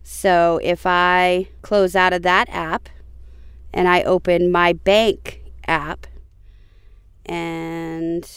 So 0.03 0.59
if 0.63 0.85
I 0.85 1.49
close 1.61 1.95
out 1.95 2.13
of 2.13 2.21
that 2.23 2.47
app 2.49 2.89
and 3.73 3.87
I 3.87 4.03
open 4.03 4.51
my 4.51 4.73
bank 4.73 5.41
app 5.67 6.07
and 7.25 8.29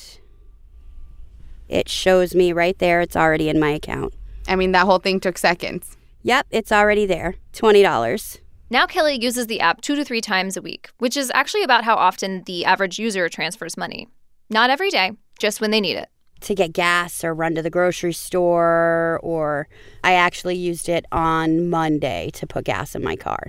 it 1.68 1.88
shows 1.88 2.34
me 2.34 2.52
right 2.52 2.76
there 2.78 3.00
it's 3.00 3.16
already 3.16 3.48
in 3.48 3.58
my 3.58 3.70
account. 3.70 4.12
I 4.48 4.57
mean, 4.57 4.72
that 4.72 4.87
whole 4.87 4.98
thing 4.98 5.20
took 5.20 5.38
seconds. 5.38 5.96
Yep, 6.22 6.46
it's 6.50 6.72
already 6.72 7.07
there. 7.07 7.37
$20. 7.55 8.38
Now 8.72 8.87
Kelly 8.87 9.18
uses 9.20 9.48
the 9.48 9.61
app 9.61 9.81
two 9.81 9.96
to 9.96 10.05
three 10.05 10.20
times 10.20 10.57
a 10.57 10.62
week, 10.62 10.90
which 10.98 11.16
is 11.16 11.31
actually 11.35 11.64
about 11.64 11.85
how 11.85 11.96
often 11.96 12.44
the 12.44 12.64
average 12.64 12.98
user 12.98 13.29
transfers 13.29 13.76
money. 13.76 14.07
Not 14.48 14.70
every 14.70 14.90
day, 14.90 15.12
just 15.38 15.61
when 15.61 15.70
they 15.70 15.81
need 15.81 15.96
it. 15.96 16.09
To 16.42 16.55
get 16.55 16.72
gas 16.72 17.24
or 17.24 17.35
run 17.35 17.55
to 17.57 17.62
the 17.62 17.70
grocery 17.70 18.12
store, 18.12 19.20
or 19.22 19.68
I 20.05 20.12
actually 20.12 20.57
used 20.57 20.88
it 20.88 21.05
on 21.12 21.68
Monday 21.68 22.31
to 22.35 22.46
put 22.46 22.64
gas 22.64 22.94
in 22.94 23.03
my 23.03 23.16
car. 23.16 23.48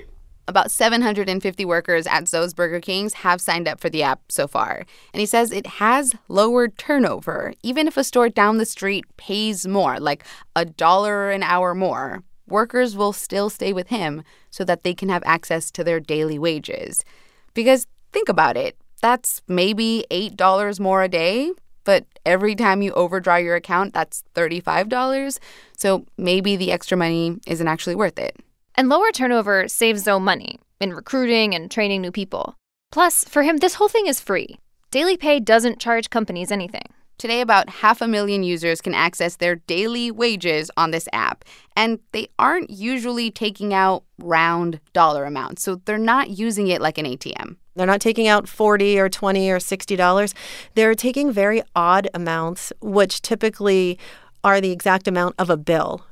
About 0.52 0.70
750 0.70 1.64
workers 1.64 2.06
at 2.08 2.28
Zoe's 2.28 2.54
Burger 2.54 2.82
Kings 2.82 3.14
have 3.14 3.40
signed 3.40 3.70
up 3.70 3.80
for 3.80 3.90
the 3.90 4.04
app 4.04 4.20
so 4.28 4.48
far. 4.48 4.86
And 5.14 5.22
he 5.22 5.26
says 5.26 5.50
it 5.50 5.66
has 5.66 6.14
lowered 6.28 6.78
turnover. 6.78 7.54
Even 7.64 7.88
if 7.88 7.96
a 7.96 8.04
store 8.04 8.28
down 8.28 8.58
the 8.58 8.66
street 8.66 9.06
pays 9.16 9.66
more, 9.66 9.98
like 9.98 10.26
a 10.54 10.66
dollar 10.66 11.32
an 11.32 11.42
hour 11.42 11.74
more, 11.74 12.24
workers 12.50 12.98
will 12.98 13.14
still 13.14 13.50
stay 13.50 13.72
with 13.72 13.88
him 13.88 14.24
so 14.50 14.66
that 14.66 14.84
they 14.84 14.94
can 14.94 15.08
have 15.08 15.24
access 15.26 15.72
to 15.72 15.86
their 15.86 16.02
daily 16.02 16.38
wages. 16.38 17.06
Because 17.54 17.88
think 18.12 18.28
about 18.28 18.58
it 18.58 18.76
that's 19.02 19.42
maybe 19.48 20.06
$8 20.12 20.82
more 20.82 21.02
a 21.02 21.08
day, 21.08 21.54
but 21.86 22.06
every 22.26 22.56
time 22.56 22.82
you 22.82 22.92
overdraw 22.92 23.38
your 23.38 23.56
account, 23.56 23.94
that's 23.94 24.22
$35. 24.36 25.40
So 25.78 26.06
maybe 26.18 26.58
the 26.58 26.74
extra 26.74 26.98
money 26.98 27.40
isn't 27.48 27.68
actually 27.70 27.96
worth 27.96 28.20
it. 28.20 28.36
And 28.76 28.90
lower 28.90 29.12
turnover 29.12 29.68
saves 29.68 30.04
Zoe 30.04 30.20
money 30.20 30.60
in 30.80 30.94
recruiting 30.94 31.54
and 31.54 31.70
training 31.70 32.02
new 32.02 32.12
people. 32.12 32.56
Plus, 32.92 33.24
for 33.24 33.44
him, 33.44 33.58
this 33.58 33.76
whole 33.76 33.90
thing 33.90 34.08
is 34.08 34.20
free. 34.20 34.58
Daily 34.92 35.18
Pay 35.18 35.40
doesn't 35.40 35.80
charge 35.80 36.10
companies 36.10 36.52
anything. 36.52 36.86
Today, 37.18 37.42
about 37.42 37.70
half 37.70 38.02
a 38.02 38.08
million 38.08 38.42
users 38.42 38.82
can 38.82 38.96
access 38.96 39.36
their 39.36 39.56
daily 39.56 40.10
wages 40.10 40.72
on 40.76 40.90
this 40.90 41.08
app, 41.14 41.46
and 41.76 42.00
they 42.14 42.30
aren't 42.40 42.72
usually 42.72 43.30
taking 43.30 43.76
out 43.76 44.04
round 44.18 44.80
dollar 44.92 45.26
amounts, 45.26 45.62
so 45.62 45.76
they're 45.86 46.00
not 46.00 46.32
using 46.32 46.68
it 46.68 46.82
like 46.82 46.98
an 46.98 47.06
ATM. 47.06 47.58
They're 47.76 47.86
not 47.86 48.02
taking 48.02 48.28
out 48.28 48.50
40 48.50 49.00
or 49.00 49.08
20 49.08 49.52
or 49.52 49.60
60 49.60 49.96
dollars. 49.96 50.34
They're 50.74 50.96
taking 50.96 51.32
very 51.32 51.62
odd 51.76 52.10
amounts 52.14 52.74
which 52.82 53.22
typically 53.22 54.00
are 54.44 54.60
the 54.60 54.72
exact 54.72 55.08
amount 55.08 55.36
of 55.38 55.50
a 55.52 55.58
bill. 55.58 56.04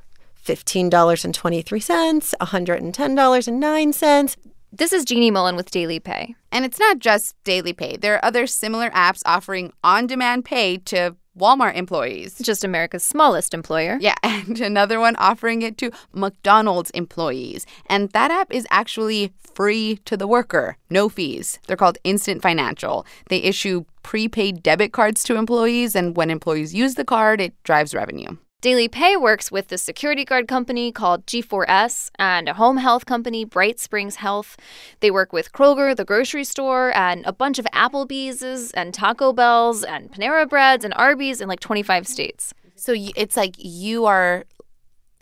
$15.23, 0.44 2.34
$110.09. 2.40 4.36
This 4.72 4.92
is 4.92 5.04
Jeanniey 5.04 5.32
Mullen 5.32 5.56
with 5.56 5.72
Daily 5.72 5.98
Pay. 5.98 6.36
And 6.52 6.64
it's 6.64 6.78
not 6.78 7.00
just 7.00 7.34
Daily 7.42 7.72
Pay. 7.72 7.96
There 7.96 8.14
are 8.14 8.24
other 8.24 8.46
similar 8.46 8.88
apps 8.90 9.20
offering 9.26 9.72
on 9.82 10.06
demand 10.06 10.44
pay 10.44 10.76
to 10.78 11.16
Walmart 11.36 11.74
employees. 11.74 12.38
Just 12.38 12.62
America's 12.64 13.02
smallest 13.02 13.54
employer. 13.54 13.98
Yeah, 14.00 14.14
and 14.22 14.60
another 14.60 15.00
one 15.00 15.16
offering 15.16 15.62
it 15.62 15.76
to 15.78 15.90
McDonald's 16.12 16.90
employees. 16.90 17.66
And 17.86 18.10
that 18.10 18.30
app 18.30 18.52
is 18.52 18.66
actually 18.70 19.32
free 19.38 19.96
to 20.04 20.16
the 20.16 20.28
worker, 20.28 20.76
no 20.88 21.08
fees. 21.08 21.58
They're 21.66 21.76
called 21.76 21.98
Instant 22.04 22.42
Financial. 22.42 23.06
They 23.28 23.38
issue 23.38 23.84
prepaid 24.02 24.62
debit 24.62 24.92
cards 24.92 25.22
to 25.24 25.36
employees, 25.36 25.96
and 25.96 26.16
when 26.16 26.30
employees 26.30 26.74
use 26.74 26.94
the 26.94 27.04
card, 27.04 27.40
it 27.40 27.60
drives 27.64 27.94
revenue. 27.94 28.36
Daily 28.60 28.88
Pay 28.88 29.16
works 29.16 29.50
with 29.50 29.68
the 29.68 29.78
security 29.78 30.24
guard 30.24 30.46
company 30.46 30.92
called 30.92 31.24
G4S 31.26 32.10
and 32.18 32.46
a 32.48 32.54
home 32.54 32.76
health 32.76 33.06
company, 33.06 33.44
Bright 33.44 33.80
Springs 33.80 34.16
Health. 34.16 34.56
They 35.00 35.10
work 35.10 35.32
with 35.32 35.52
Kroger, 35.52 35.96
the 35.96 36.04
grocery 36.04 36.44
store, 36.44 36.94
and 36.94 37.24
a 37.24 37.32
bunch 37.32 37.58
of 37.58 37.64
Applebee's 37.72 38.70
and 38.72 38.92
Taco 38.92 39.32
Bells 39.32 39.82
and 39.82 40.12
Panera 40.12 40.46
Breads 40.46 40.84
and 40.84 40.92
Arby's 40.94 41.40
in 41.40 41.48
like 41.48 41.60
25 41.60 42.06
states. 42.06 42.52
So 42.76 42.94
it's 42.96 43.36
like 43.36 43.54
you 43.58 44.04
are 44.06 44.44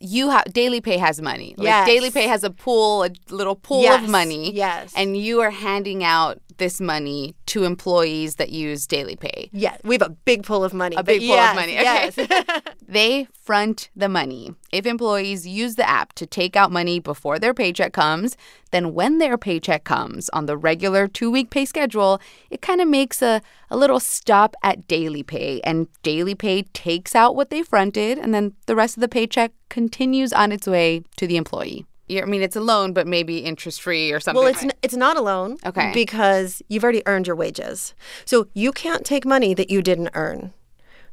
you 0.00 0.30
have 0.30 0.44
Daily 0.52 0.80
Pay 0.80 0.96
has 0.98 1.20
money. 1.20 1.54
Like 1.56 1.64
Yes. 1.66 1.86
Daily 1.88 2.10
Pay 2.12 2.28
has 2.28 2.44
a 2.44 2.50
pool, 2.50 3.02
a 3.04 3.10
little 3.30 3.56
pool 3.56 3.82
Yes, 3.82 4.02
of 4.04 4.08
money. 4.10 4.52
yes. 4.52 4.92
And 4.96 5.16
you 5.16 5.40
are 5.40 5.50
handing 5.50 6.04
out 6.04 6.40
this 6.58 6.80
money 6.80 7.34
to 7.46 7.64
employees 7.64 8.36
that 8.36 8.50
use 8.50 8.86
daily 8.86 9.16
pay. 9.16 9.48
Yeah, 9.52 9.76
we 9.82 9.94
have 9.94 10.02
a 10.02 10.10
big 10.10 10.44
pool 10.44 10.62
of 10.62 10.74
money. 10.74 10.96
A 10.96 11.02
big 11.02 11.20
pool 11.20 11.28
yes, 11.28 11.50
of 11.50 11.56
money. 11.56 11.78
Okay. 11.78 12.12
Yes. 12.16 12.62
they 12.88 13.26
front 13.42 13.90
the 13.96 14.08
money. 14.08 14.54
If 14.72 14.84
employees 14.86 15.46
use 15.46 15.76
the 15.76 15.88
app 15.88 16.12
to 16.14 16.26
take 16.26 16.56
out 16.56 16.70
money 16.70 17.00
before 17.00 17.38
their 17.38 17.54
paycheck 17.54 17.92
comes, 17.92 18.36
then 18.70 18.92
when 18.94 19.18
their 19.18 19.38
paycheck 19.38 19.84
comes 19.84 20.28
on 20.30 20.46
the 20.46 20.56
regular 20.56 21.08
two 21.08 21.30
week 21.30 21.50
pay 21.50 21.64
schedule, 21.64 22.20
it 22.50 22.60
kind 22.60 22.80
of 22.80 22.88
makes 22.88 23.22
a, 23.22 23.40
a 23.70 23.76
little 23.76 24.00
stop 24.00 24.54
at 24.62 24.86
daily 24.86 25.22
pay. 25.22 25.60
And 25.62 25.88
daily 26.02 26.34
pay 26.34 26.62
takes 26.62 27.14
out 27.14 27.34
what 27.34 27.50
they 27.50 27.62
fronted, 27.62 28.18
and 28.18 28.34
then 28.34 28.54
the 28.66 28.76
rest 28.76 28.96
of 28.96 29.00
the 29.00 29.08
paycheck 29.08 29.52
continues 29.68 30.32
on 30.32 30.52
its 30.52 30.66
way 30.66 31.02
to 31.16 31.26
the 31.26 31.36
employee. 31.36 31.86
Yeah, 32.08 32.22
I 32.22 32.24
mean, 32.24 32.42
it's 32.42 32.56
a 32.56 32.60
loan, 32.60 32.92
but 32.92 33.06
maybe 33.06 33.38
interest 33.38 33.82
free 33.82 34.12
or 34.12 34.20
something. 34.20 34.42
Well, 34.42 34.50
it's 34.50 34.62
n- 34.62 34.72
it's 34.82 34.96
not 34.96 35.16
a 35.16 35.20
loan. 35.20 35.58
Okay. 35.64 35.92
Because 35.92 36.62
you've 36.68 36.82
already 36.82 37.02
earned 37.06 37.26
your 37.26 37.36
wages. 37.36 37.94
So 38.24 38.48
you 38.54 38.72
can't 38.72 39.04
take 39.04 39.26
money 39.26 39.54
that 39.54 39.70
you 39.70 39.82
didn't 39.82 40.10
earn. 40.14 40.52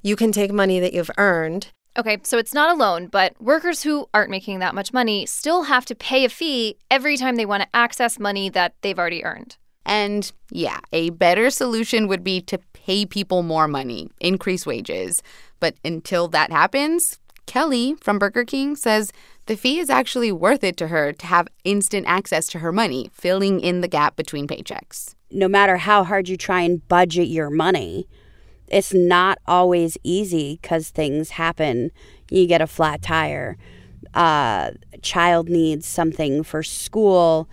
You 0.02 0.16
can 0.16 0.32
take 0.32 0.52
money 0.52 0.80
that 0.80 0.94
you've 0.94 1.12
earned. 1.18 1.72
Okay, 1.98 2.18
so 2.24 2.38
it's 2.38 2.54
not 2.54 2.70
a 2.70 2.78
loan, 2.78 3.08
but 3.08 3.42
workers 3.42 3.84
who 3.84 4.08
aren't 4.14 4.30
making 4.30 4.60
that 4.60 4.76
much 4.76 4.92
money 4.92 5.26
still 5.26 5.64
have 5.64 5.86
to 5.86 5.96
pay 5.96 6.26
a 6.26 6.30
fee 6.30 6.78
every 6.92 7.16
time 7.16 7.38
they 7.38 7.46
want 7.46 7.64
to 7.64 7.70
access 7.74 8.20
money 8.20 8.50
that 8.50 8.76
they've 8.82 9.00
already 9.00 9.24
earned. 9.24 9.56
And 9.86 10.30
yeah, 10.52 10.80
a 10.92 11.12
better 11.12 11.50
solution 11.50 12.08
would 12.08 12.24
be 12.24 12.42
to 12.42 12.58
pay 12.74 13.06
people 13.06 13.44
more 13.44 13.68
money, 13.68 14.10
increase 14.20 14.66
wages. 14.66 15.24
But 15.60 15.76
until 15.86 16.28
that 16.30 16.52
happens, 16.52 17.20
Kelly 17.46 17.96
from 18.02 18.20
Burger 18.20 18.44
King 18.44 18.76
says 18.76 19.12
the 19.46 19.56
fee 19.56 19.80
is 19.80 19.90
actually 19.90 20.32
worth 20.32 20.64
it 20.64 20.78
to 20.78 20.88
her 20.88 21.14
to 21.14 21.26
have 21.28 21.48
instant 21.64 22.06
access 22.08 22.48
to 22.48 22.60
her 22.60 22.72
money, 22.72 23.10
filling 23.14 23.60
in 23.60 23.82
the 23.82 23.88
gap 23.88 24.16
between 24.16 24.48
paychecks. 24.48 25.14
No 25.32 25.48
matter 25.48 25.78
how 25.78 26.04
hard 26.04 26.30
you 26.30 26.38
try 26.38 26.62
and 26.62 26.88
budget 26.88 27.28
your 27.28 27.50
money, 27.50 28.08
it's 28.68 28.94
not 28.94 29.38
always 29.46 29.98
easy 30.04 30.60
because 30.62 30.90
things 30.90 31.32
happen. 31.32 31.92
You 32.32 32.48
get 32.48 32.62
a 32.62 32.68
flat 32.68 33.02
tire, 33.02 33.58
uh, 34.14 34.72
child 35.02 35.50
needs 35.50 35.86
something 35.86 36.42
for 36.42 36.64
school, 36.64 37.48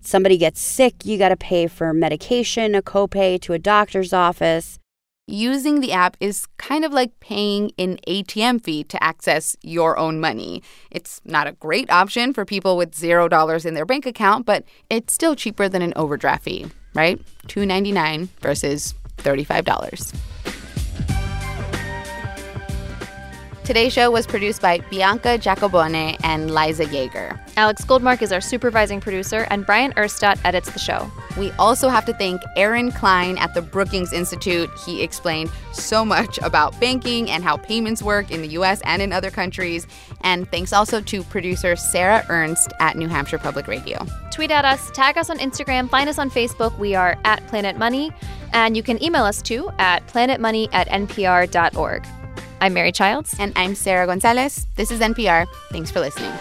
somebody 0.00 0.36
gets 0.36 0.60
sick, 0.60 1.04
you 1.04 1.16
got 1.16 1.30
to 1.30 1.36
pay 1.36 1.66
for 1.66 1.94
medication, 1.94 2.74
a 2.74 2.82
copay 2.82 3.40
to 3.42 3.52
a 3.52 3.58
doctor's 3.58 4.12
office. 4.12 4.79
Using 5.32 5.80
the 5.80 5.92
app 5.92 6.16
is 6.18 6.48
kind 6.58 6.84
of 6.84 6.92
like 6.92 7.20
paying 7.20 7.70
an 7.78 7.98
ATM 8.08 8.64
fee 8.64 8.82
to 8.82 9.00
access 9.00 9.56
your 9.62 9.96
own 9.96 10.18
money. 10.18 10.60
It's 10.90 11.20
not 11.24 11.46
a 11.46 11.52
great 11.52 11.88
option 11.88 12.34
for 12.34 12.44
people 12.44 12.76
with 12.76 12.90
$0 12.96 13.64
in 13.64 13.74
their 13.74 13.86
bank 13.86 14.06
account, 14.06 14.44
but 14.44 14.64
it's 14.90 15.14
still 15.14 15.36
cheaper 15.36 15.68
than 15.68 15.82
an 15.82 15.92
overdraft 15.94 16.42
fee, 16.42 16.66
right? 16.94 17.20
$2.99 17.46 18.28
versus 18.40 18.92
$35. 19.18 20.29
Today's 23.70 23.92
show 23.92 24.10
was 24.10 24.26
produced 24.26 24.60
by 24.60 24.78
Bianca 24.90 25.38
Giacobone 25.38 26.16
and 26.24 26.52
Liza 26.52 26.86
Yeager. 26.86 27.38
Alex 27.56 27.84
Goldmark 27.84 28.20
is 28.20 28.32
our 28.32 28.40
supervising 28.40 29.00
producer, 29.00 29.46
and 29.48 29.64
Bryant 29.64 29.94
Urstadt 29.94 30.40
edits 30.44 30.72
the 30.72 30.80
show. 30.80 31.08
We 31.38 31.52
also 31.52 31.88
have 31.88 32.04
to 32.06 32.12
thank 32.12 32.42
Aaron 32.56 32.90
Klein 32.90 33.38
at 33.38 33.54
the 33.54 33.62
Brookings 33.62 34.12
Institute. 34.12 34.68
He 34.84 35.04
explained 35.04 35.52
so 35.72 36.04
much 36.04 36.36
about 36.38 36.80
banking 36.80 37.30
and 37.30 37.44
how 37.44 37.58
payments 37.58 38.02
work 38.02 38.32
in 38.32 38.42
the 38.42 38.48
US 38.58 38.80
and 38.80 39.00
in 39.00 39.12
other 39.12 39.30
countries. 39.30 39.86
And 40.22 40.50
thanks 40.50 40.72
also 40.72 41.00
to 41.02 41.22
producer 41.22 41.76
Sarah 41.76 42.26
Ernst 42.28 42.72
at 42.80 42.96
New 42.96 43.06
Hampshire 43.06 43.38
Public 43.38 43.68
Radio. 43.68 44.04
Tweet 44.32 44.50
at 44.50 44.64
us, 44.64 44.90
tag 44.90 45.16
us 45.16 45.30
on 45.30 45.38
Instagram, 45.38 45.88
find 45.88 46.08
us 46.08 46.18
on 46.18 46.28
Facebook. 46.28 46.76
We 46.76 46.96
are 46.96 47.16
at 47.24 47.46
Planet 47.46 47.78
Money, 47.78 48.10
and 48.52 48.76
you 48.76 48.82
can 48.82 49.00
email 49.00 49.22
us 49.22 49.40
too 49.40 49.70
at 49.78 50.04
planetmoney 50.08 50.68
at 50.72 50.88
npr.org. 50.88 52.04
I'm 52.60 52.74
Mary 52.74 52.92
Childs. 52.92 53.34
And 53.38 53.52
I'm 53.56 53.74
Sarah 53.74 54.06
Gonzalez. 54.06 54.66
This 54.76 54.90
is 54.90 55.00
NPR. 55.00 55.46
Thanks 55.70 55.90
for 55.90 56.00
listening. 56.00 56.32